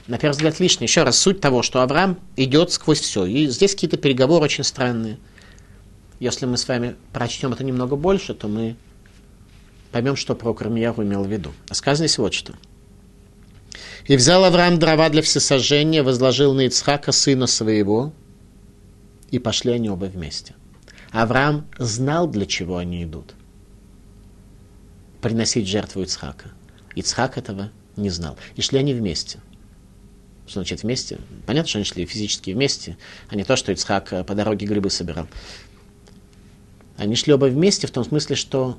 [0.07, 0.87] на первый взгляд, лишняя.
[0.87, 3.25] Еще раз, суть того, что Авраам идет сквозь все.
[3.25, 5.19] И здесь какие-то переговоры очень странные.
[6.21, 8.77] Если мы с вами прочтем это немного больше, то мы
[9.93, 11.53] поймем, что про Кармияру имел в виду.
[11.69, 12.55] А сказано здесь вот что.
[14.07, 18.13] «И взял Авраам дрова для всесожжения, возложил на Ицхака сына своего,
[19.31, 20.55] и пошли они оба вместе».
[21.11, 23.35] Авраам знал, для чего они идут.
[25.21, 26.51] Приносить жертву Ицхака.
[26.97, 28.37] Ицхак этого не знал.
[28.57, 29.39] И шли они вместе.
[30.47, 31.19] Что значит вместе?
[31.47, 32.97] Понятно, что они шли физически вместе,
[33.29, 35.29] а не то, что Ицхак э, по дороге грибы собирал.
[36.97, 38.79] Они шли оба вместе в том смысле, что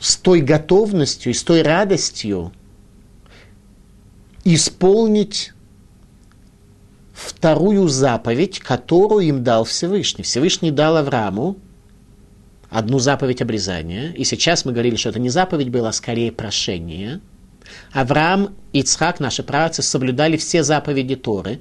[0.00, 2.52] с той готовностью и с той радостью
[4.44, 5.52] исполнить
[7.12, 10.24] вторую заповедь, которую им дал Всевышний.
[10.24, 11.56] Всевышний дал Аврааму
[12.72, 14.12] одну заповедь обрезания.
[14.12, 17.20] И сейчас мы говорили, что это не заповедь была, а скорее прошение.
[17.92, 21.60] Авраам и Ицхак, наши праотцы, соблюдали все заповеди Торы,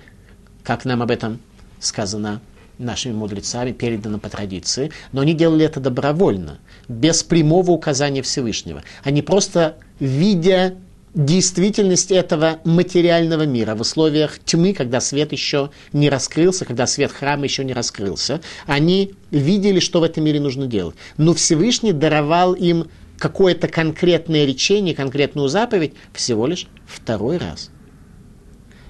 [0.64, 1.39] как нам об этом
[1.80, 2.41] сказано
[2.78, 8.82] нашими мудрецами, передано по традиции, но они делали это добровольно, без прямого указания Всевышнего.
[9.03, 10.76] Они просто, видя
[11.14, 17.43] действительность этого материального мира в условиях тьмы, когда свет еще не раскрылся, когда свет храма
[17.43, 20.95] еще не раскрылся, они видели, что в этом мире нужно делать.
[21.18, 27.72] Но Всевышний даровал им какое-то конкретное речение, конкретную заповедь всего лишь второй раз.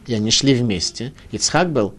[0.08, 1.14] И они шли вместе.
[1.32, 1.96] Ицхак был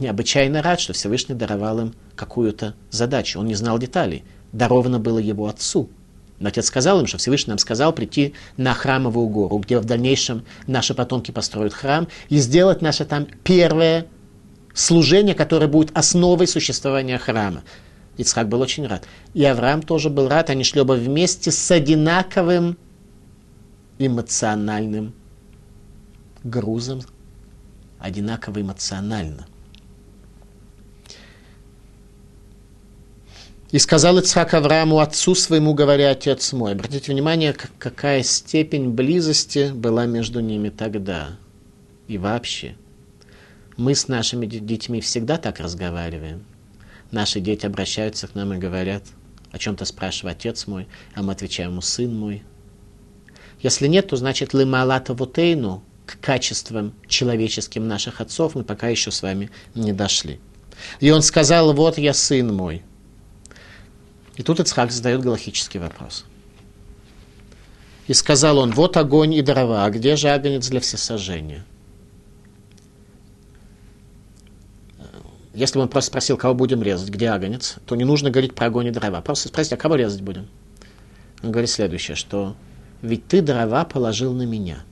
[0.00, 3.38] необычайно рад, что Всевышний даровал им какую-то задачу.
[3.38, 4.24] Он не знал деталей.
[4.52, 5.90] Даровано было его отцу–
[6.42, 10.44] но отец сказал им, что Всевышний нам сказал прийти на храмовую гору, где в дальнейшем
[10.66, 14.06] наши потомки построят храм, и сделать наше там первое
[14.74, 17.62] служение, которое будет основой существования храма.
[18.18, 19.06] Ицхак был очень рад.
[19.34, 20.50] И Авраам тоже был рад.
[20.50, 22.76] Они шли оба вместе с одинаковым
[23.98, 25.14] эмоциональным
[26.42, 27.02] грузом.
[27.98, 29.46] Одинаково эмоционально.
[33.72, 36.72] И сказал Ицхак Аврааму, отцу своему, говоря, отец мой.
[36.72, 41.38] Обратите внимание, какая степень близости была между ними тогда.
[42.06, 42.76] И вообще.
[43.78, 46.44] Мы с нашими детьми всегда так разговариваем.
[47.10, 49.04] Наши дети обращаются к нам и говорят,
[49.52, 52.42] о чем-то спрашивает отец мой, а мы отвечаем ему сын мой.
[53.62, 59.22] Если нет, то значит лымалата вутейну к качествам человеческим наших отцов мы пока еще с
[59.22, 60.40] вами не дошли.
[61.00, 62.82] И он сказал, вот я сын мой–
[64.36, 66.24] и тут Ицхак задает галахический вопрос.
[68.06, 71.64] И сказал он, вот огонь и дрова, а где же агнец для всесожжения?
[75.54, 78.66] Если бы он просто спросил, кого будем резать, где агнец, то не нужно говорить про
[78.66, 79.20] огонь и дрова.
[79.20, 80.48] Просто спросить, а кого резать будем?
[81.42, 82.56] Он говорит следующее, что
[83.02, 84.84] ведь ты дрова положил на меня.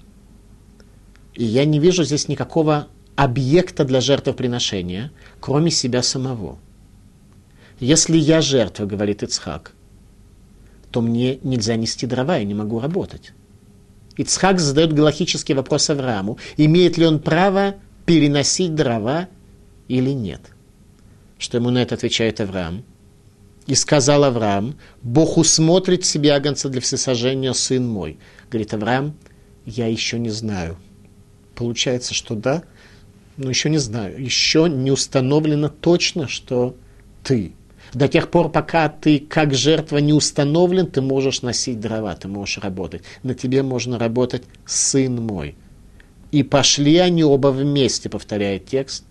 [1.35, 6.59] И я не вижу здесь никакого объекта для жертвоприношения, кроме себя самого.
[7.81, 9.73] Если я жертва, говорит Ицхак,
[10.91, 13.33] то мне нельзя нести дрова, я не могу работать.
[14.17, 19.29] Ицхак задает галахический вопрос Аврааму, имеет ли он право переносить дрова
[19.89, 20.43] или нет.
[21.39, 22.85] Что ему на это отвечает Авраам?
[23.67, 28.19] И сказал Авраам, Бог усмотрит себе агнца для всесожжения, сын мой.
[28.51, 29.15] Говорит Авраам,
[29.65, 30.77] я еще не знаю.
[31.55, 32.65] Получается, что да,
[33.39, 34.23] но еще не знаю.
[34.23, 36.77] Еще не установлено точно, что
[37.23, 37.55] ты.
[37.93, 42.59] До тех пор, пока ты как жертва не установлен, ты можешь носить дрова, ты можешь
[42.59, 43.03] работать.
[43.23, 45.57] На тебе можно работать сын мой.
[46.31, 49.05] И пошли они оба вместе, повторяет текст.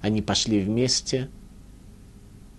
[0.00, 1.28] Они пошли вместе.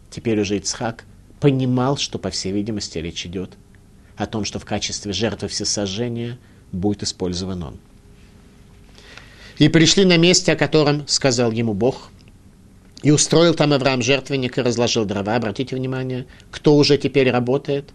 [0.09, 1.05] Теперь уже Ицхак
[1.39, 3.51] понимал, что, по всей видимости, речь идет
[4.17, 6.37] о том, что в качестве жертвы всесожжения
[6.73, 7.79] будет использован он.
[9.57, 12.11] И пришли на месте, о котором сказал ему Бог–
[13.01, 15.35] и устроил там Авраам жертвенник и разложил дрова.
[15.35, 17.91] Обратите внимание, кто уже теперь работает?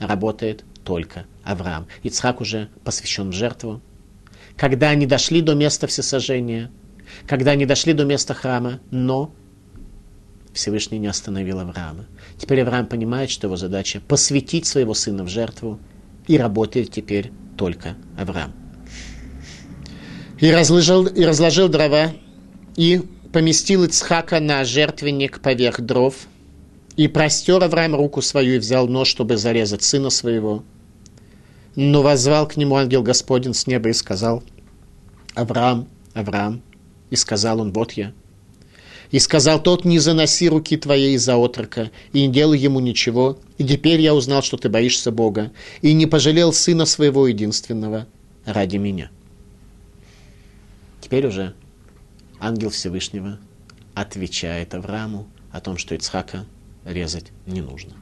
[0.00, 1.86] Работает только Авраам.
[2.02, 3.80] Ицхак уже посвящен в жертву.
[4.56, 6.70] Когда они дошли до места всесожжения,
[7.26, 9.32] когда они дошли до места храма, но
[10.52, 12.06] Всевышний не остановил Авраама.
[12.36, 15.78] Теперь Авраам понимает, что его задача посвятить своего сына в жертву,
[16.26, 18.52] и работает теперь только Авраам.
[20.40, 22.12] И разложил, и разложил дрова,
[22.76, 23.02] и
[23.32, 26.14] поместил Ицхака на жертвенник поверх дров,
[26.96, 30.64] и простер Авраам руку свою и взял нож, чтобы зарезать сына своего.
[31.76, 34.42] Но возвал к нему ангел Господень с неба и сказал,
[35.34, 36.60] «Авраам, Авраам!»
[37.10, 38.12] И сказал он, «Вот я».
[39.12, 43.64] И сказал тот, «Не заноси руки твоей из-за отрока, и не делай ему ничего, и
[43.64, 45.52] теперь я узнал, что ты боишься Бога,
[45.82, 48.08] и не пожалел сына своего единственного
[48.44, 49.10] ради меня».
[51.00, 51.54] Теперь уже
[52.40, 53.38] ангел Всевышнего
[53.94, 56.46] отвечает Аврааму о том, что Ицхака
[56.84, 57.94] резать не нужно.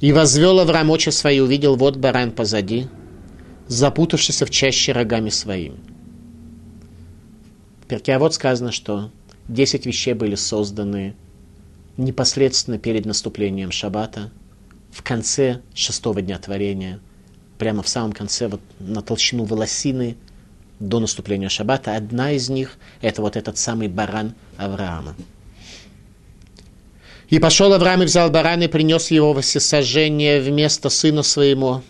[0.00, 2.88] И возвел Авраам очи свои, увидел, вот баран позади,
[3.68, 5.78] запутавшийся в чаще рогами своими.
[7.82, 9.10] В перке, а вот сказано, что
[9.48, 11.14] десять вещей были созданы
[11.96, 14.30] непосредственно перед наступлением Шаббата,
[14.90, 17.00] в конце шестого дня творения,
[17.58, 20.16] прямо в самом конце, вот на толщину волосины–
[20.80, 21.96] до наступления Шаббата.
[21.96, 25.14] Одна из них– это вот этот самый баран Авраама.
[27.30, 31.82] И пошел Авраам и взял баран и принес его во всесожжение вместо сына своему.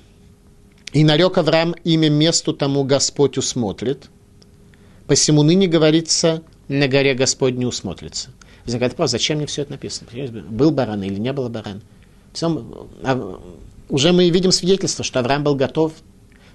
[0.92, 4.10] И нарек Авраам имя месту тому Господь усмотрит.
[5.06, 8.30] Посему ныне говорится, на горе Господь не усмотрится.
[8.64, 10.08] Возникает вопрос, зачем мне все это написано?
[10.48, 11.82] Был баран или не было баран?
[12.32, 13.40] Всем, а,
[13.88, 15.92] уже мы видим свидетельство, что Авраам был готов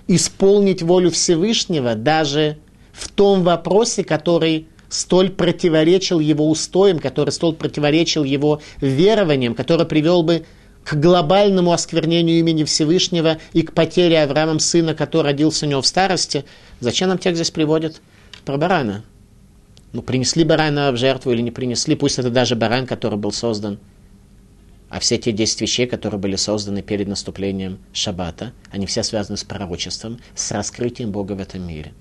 [0.08, 2.58] исполнить волю Всевышнего даже
[2.92, 10.24] в том вопросе, который столь противоречил его устоям, который столь противоречил его верованиям, который привел
[10.24, 10.46] бы
[10.84, 15.88] к глобальному осквернению имени Всевышнего и к потере Авраамом сына, который родился у него в
[15.88, 16.46] старости.
[16.80, 18.02] Зачем нам текст здесь приводит?
[18.46, 19.04] Про барана.
[19.92, 23.80] Ну, принесли барана в жертву или не принесли, пусть это даже баран, который был создан.
[24.90, 29.44] А все те 10 вещей, которые были созданы перед наступлением Шаббата, они все связаны с
[29.44, 31.94] пророчеством, с раскрытием Бога в этом мире.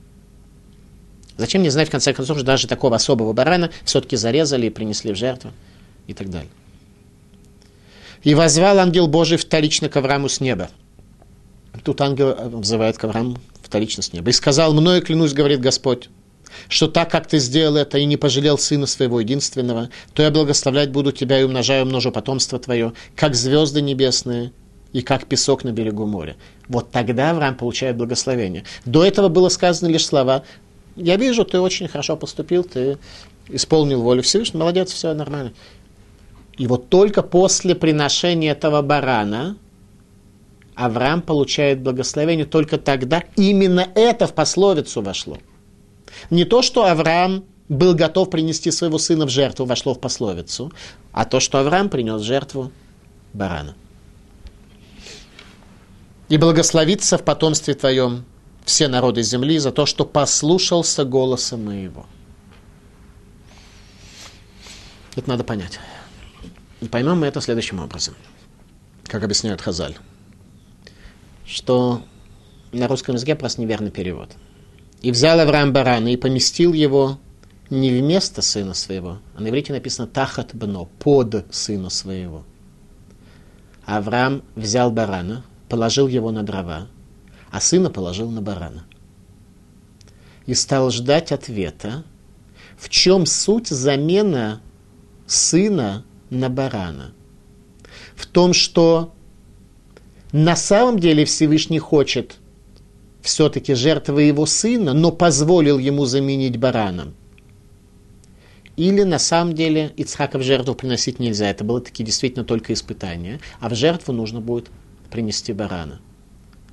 [1.37, 5.13] Зачем мне знать, в конце концов, что даже такого особого барана все-таки зарезали и принесли
[5.13, 5.53] в жертву
[6.07, 6.51] и так далее.
[8.25, 10.71] И возвал ангел Божий вторично к Аврааму с неба.
[11.85, 14.31] Тут ангел взывает к Аврааму вторично с неба.
[14.31, 16.09] И сказал, мною клянусь, говорит Господь,
[16.69, 20.91] что так, как ты сделал это и не пожалел сына своего единственного, то я благословлять
[20.91, 24.53] буду тебя и умножаю множу потомство твое, как звезды небесные
[24.93, 26.37] и как песок на берегу моря.
[26.69, 28.65] Вот тогда Авраам получает благословение.
[28.85, 30.45] До этого было сказано лишь слова
[30.97, 32.99] «Я вижу, ты очень хорошо поступил, ты
[33.49, 35.53] исполнил волю Всевышнего, молодец, все нормально».
[36.57, 39.57] И вот только после приношения этого барана
[40.75, 45.39] Авраам получает благословение, только тогда именно это в пословицу вошло.
[46.31, 50.73] Не то, что Авраам был готов принести своего сына в жертву, вошло в пословицу,
[51.13, 52.73] а то, что Авраам принес жертву
[53.33, 53.75] барана.
[56.29, 58.25] И благословится в потомстве твоем
[58.65, 62.07] все народы земли за то, что послушался голоса моего.
[65.17, 65.81] Это надо понять.
[66.81, 68.15] И поймем мы это следующим образом.
[69.05, 69.97] Как объясняет Хазаль.
[71.47, 72.03] Что
[72.73, 74.31] на русском языке просто неверный перевод–
[75.03, 77.19] и взял Авраам барана и поместил его
[77.71, 82.45] не вместо сына своего, а на иврите написано тахат бно, под сына своего.
[83.85, 86.89] Авраам взял барана, положил его на дрова,
[87.51, 88.87] а сына положил на барана.
[90.47, 92.05] И стал ждать ответа,
[92.77, 94.61] в чем суть замена
[95.27, 97.13] сына на барана.
[98.17, 99.15] В том, что
[100.33, 102.38] на самом деле Всевышний хочет–
[103.29, 107.15] все-таки жертва его сына, но позволил ему заменить бараном.
[108.77, 111.51] Или на самом деле Ицхака в жертву приносить нельзя.
[111.51, 113.39] Это было таки действительно только испытание.
[113.61, 114.71] А в жертву нужно будет
[115.11, 116.01] принести барана.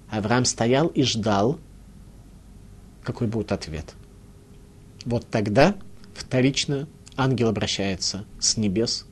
[0.10, 1.60] Авраам стоял и ждал,
[3.04, 3.94] какой будет ответ.
[5.04, 5.76] Вот тогда
[6.14, 6.88] вторично
[7.18, 9.06] ангел обращается с небес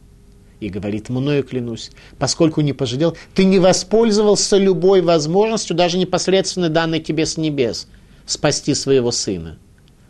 [0.59, 6.99] и говорит, мною клянусь, поскольку не пожалел, ты не воспользовался любой возможностью, даже непосредственно данной
[6.99, 7.87] тебе с небес,
[8.25, 9.57] спасти своего сына,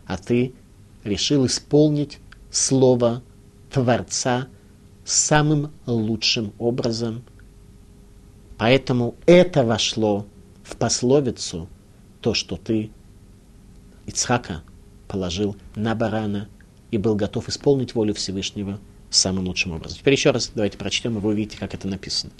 [0.06, 0.54] а ты
[1.02, 2.18] решил исполнить
[2.50, 3.22] слово
[3.70, 4.46] Творца
[5.04, 7.24] самым лучшим образом.
[8.56, 10.26] Поэтому это вошло
[10.62, 11.68] в пословицу,
[12.20, 12.90] то, что ты
[14.06, 14.62] Ицхака
[15.08, 16.48] положил на барана
[16.90, 18.78] и был готов исполнить волю Всевышнего–
[19.14, 19.98] самым лучшим образом.
[19.98, 22.32] Теперь еще раз давайте прочтем, и вы увидите, как это написано.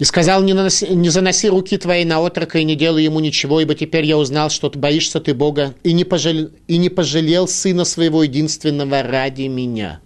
[0.00, 3.60] И сказал, не, наноси, не заноси руки твои на отрока и не делай ему ничего,
[3.60, 7.46] ибо теперь я узнал, что ты боишься ты Бога, и не, пожалел, и не пожалел
[7.46, 10.00] сына своего единственного ради меня.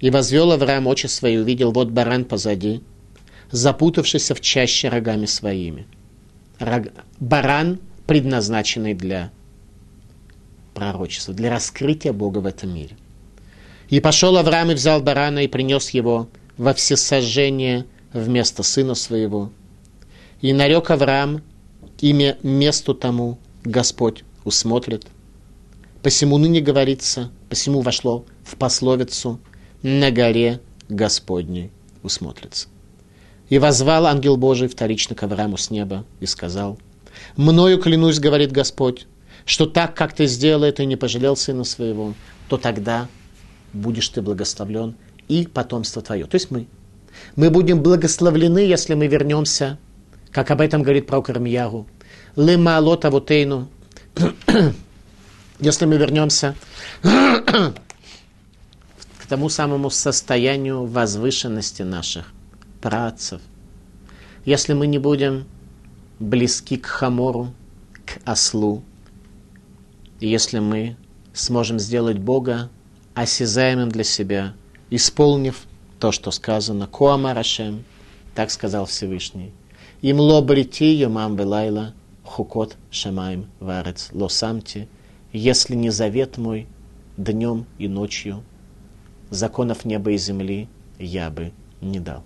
[0.00, 2.82] И возвел Авраам очи свои, увидел, вот баран позади,
[3.52, 5.86] запутавшийся в чаще рогами своими.
[6.58, 6.88] Рог...
[7.20, 9.30] Баран, предназначенный для
[10.80, 12.96] пророчества, для раскрытия Бога в этом мире.
[13.90, 19.50] И пошел Авраам и взял барана и принес его во всесожжение вместо сына своего.
[20.40, 21.42] И нарек Авраам
[22.00, 25.06] имя месту тому Господь усмотрит.
[26.02, 29.38] Посему ныне говорится, посему вошло в пословицу
[29.82, 31.70] «на горе Господней
[32.02, 32.68] усмотрится».
[33.50, 36.78] И возвал ангел Божий вторично к Аврааму с неба и сказал,
[37.36, 39.06] «Мною клянусь,— говорит Господь,
[39.50, 42.14] что так, как ты сделал это и не пожалел сына своего,
[42.48, 43.08] то тогда
[43.72, 44.94] будешь ты благословлен
[45.26, 46.26] и потомство твое.
[46.26, 46.68] То есть мы.
[47.34, 49.76] Мы будем благословлены, если мы вернемся,
[50.30, 51.88] как об этом говорит пророк Ирмиягу,
[52.36, 53.68] лема лота вутейну,
[55.58, 56.54] если мы вернемся
[57.02, 57.72] к
[59.28, 62.32] тому самому состоянию возвышенности наших
[62.80, 63.40] працев,
[64.44, 65.44] если мы не будем
[66.20, 67.52] близки к хамору,
[68.06, 68.84] к ослу,
[70.26, 70.96] если мы
[71.32, 72.70] сможем сделать Бога
[73.14, 74.54] осязаемым для себя,
[74.90, 75.66] исполнив
[75.98, 77.84] то, что сказано, Коамарашем,
[78.34, 79.52] так сказал Всевышний.
[80.02, 81.94] Им ло брити белайла,
[82.24, 84.88] хукот шамаем варец лосамти,
[85.32, 86.66] если не завет мой
[87.16, 88.42] днем и ночью,
[89.30, 90.68] законов неба и земли
[90.98, 92.22] я бы не дал.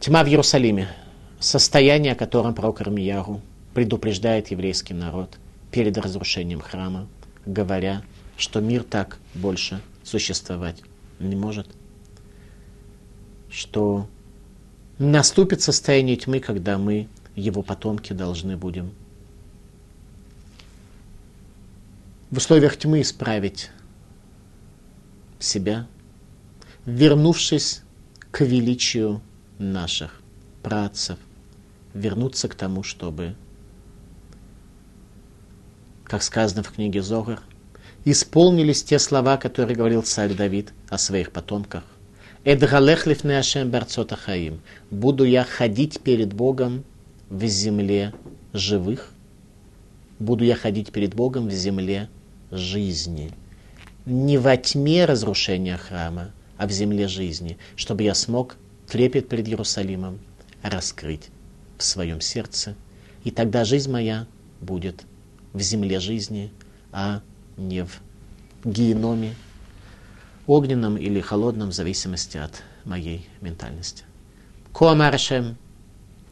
[0.00, 0.88] Тьма в Иерусалиме,
[1.38, 3.40] состояние, о котором пророк Армияру
[3.72, 5.38] предупреждает еврейский народ
[5.72, 7.08] перед разрушением храма,
[7.44, 8.02] говоря,
[8.36, 10.82] что мир так больше существовать
[11.18, 11.66] не может,
[13.50, 14.06] что
[14.98, 18.92] наступит состояние тьмы, когда мы, его потомки, должны будем
[22.32, 23.70] в условиях тьмы исправить
[25.38, 25.86] себя,
[26.86, 27.82] вернувшись
[28.30, 29.20] к величию
[29.58, 30.22] наших
[30.62, 31.18] працев,
[31.92, 33.36] вернуться к тому, чтобы,
[36.12, 37.40] как сказано в книге Зогар,
[38.04, 41.84] исполнились те слова, которые говорил царь Давид о своих потомках.
[42.44, 43.40] Эдгалех лифне.
[44.90, 46.84] Буду я ходить перед Богом
[47.30, 48.12] в земле
[48.52, 49.08] живых.
[50.18, 52.10] Буду я ходить перед Богом в земле
[52.50, 53.32] жизни.
[54.04, 58.56] Не во тьме разрушения храма, а в земле жизни, чтобы я смог
[58.86, 60.18] трепет перед Иерусалимом
[60.60, 61.30] раскрыть
[61.78, 62.74] в своем сердце.
[63.24, 64.26] И тогда жизнь моя
[64.60, 65.06] будет
[65.52, 66.52] в земле жизни,
[66.92, 67.22] а
[67.56, 68.00] не в
[68.64, 69.34] геноме,
[70.46, 74.04] огненном или холодном, в зависимости от моей ментальности.
[74.72, 75.56] Коамаршем,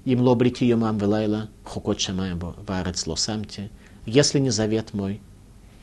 [0.05, 3.71] им лобрити юмам велайла, хукот шамаем варец лосамте,
[4.07, 5.21] если не завет мой,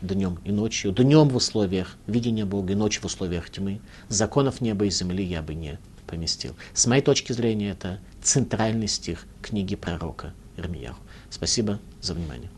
[0.02, 3.80] днем и ночью, днем в условиях видения Бога и ночью в условиях тьмы,
[4.10, 6.56] законов неба и земли я бы не поместил.
[6.74, 11.00] С моей точки зрения, это центральный стих книги пророка Ирмияху.
[11.30, 12.50] Спасибо за внимание.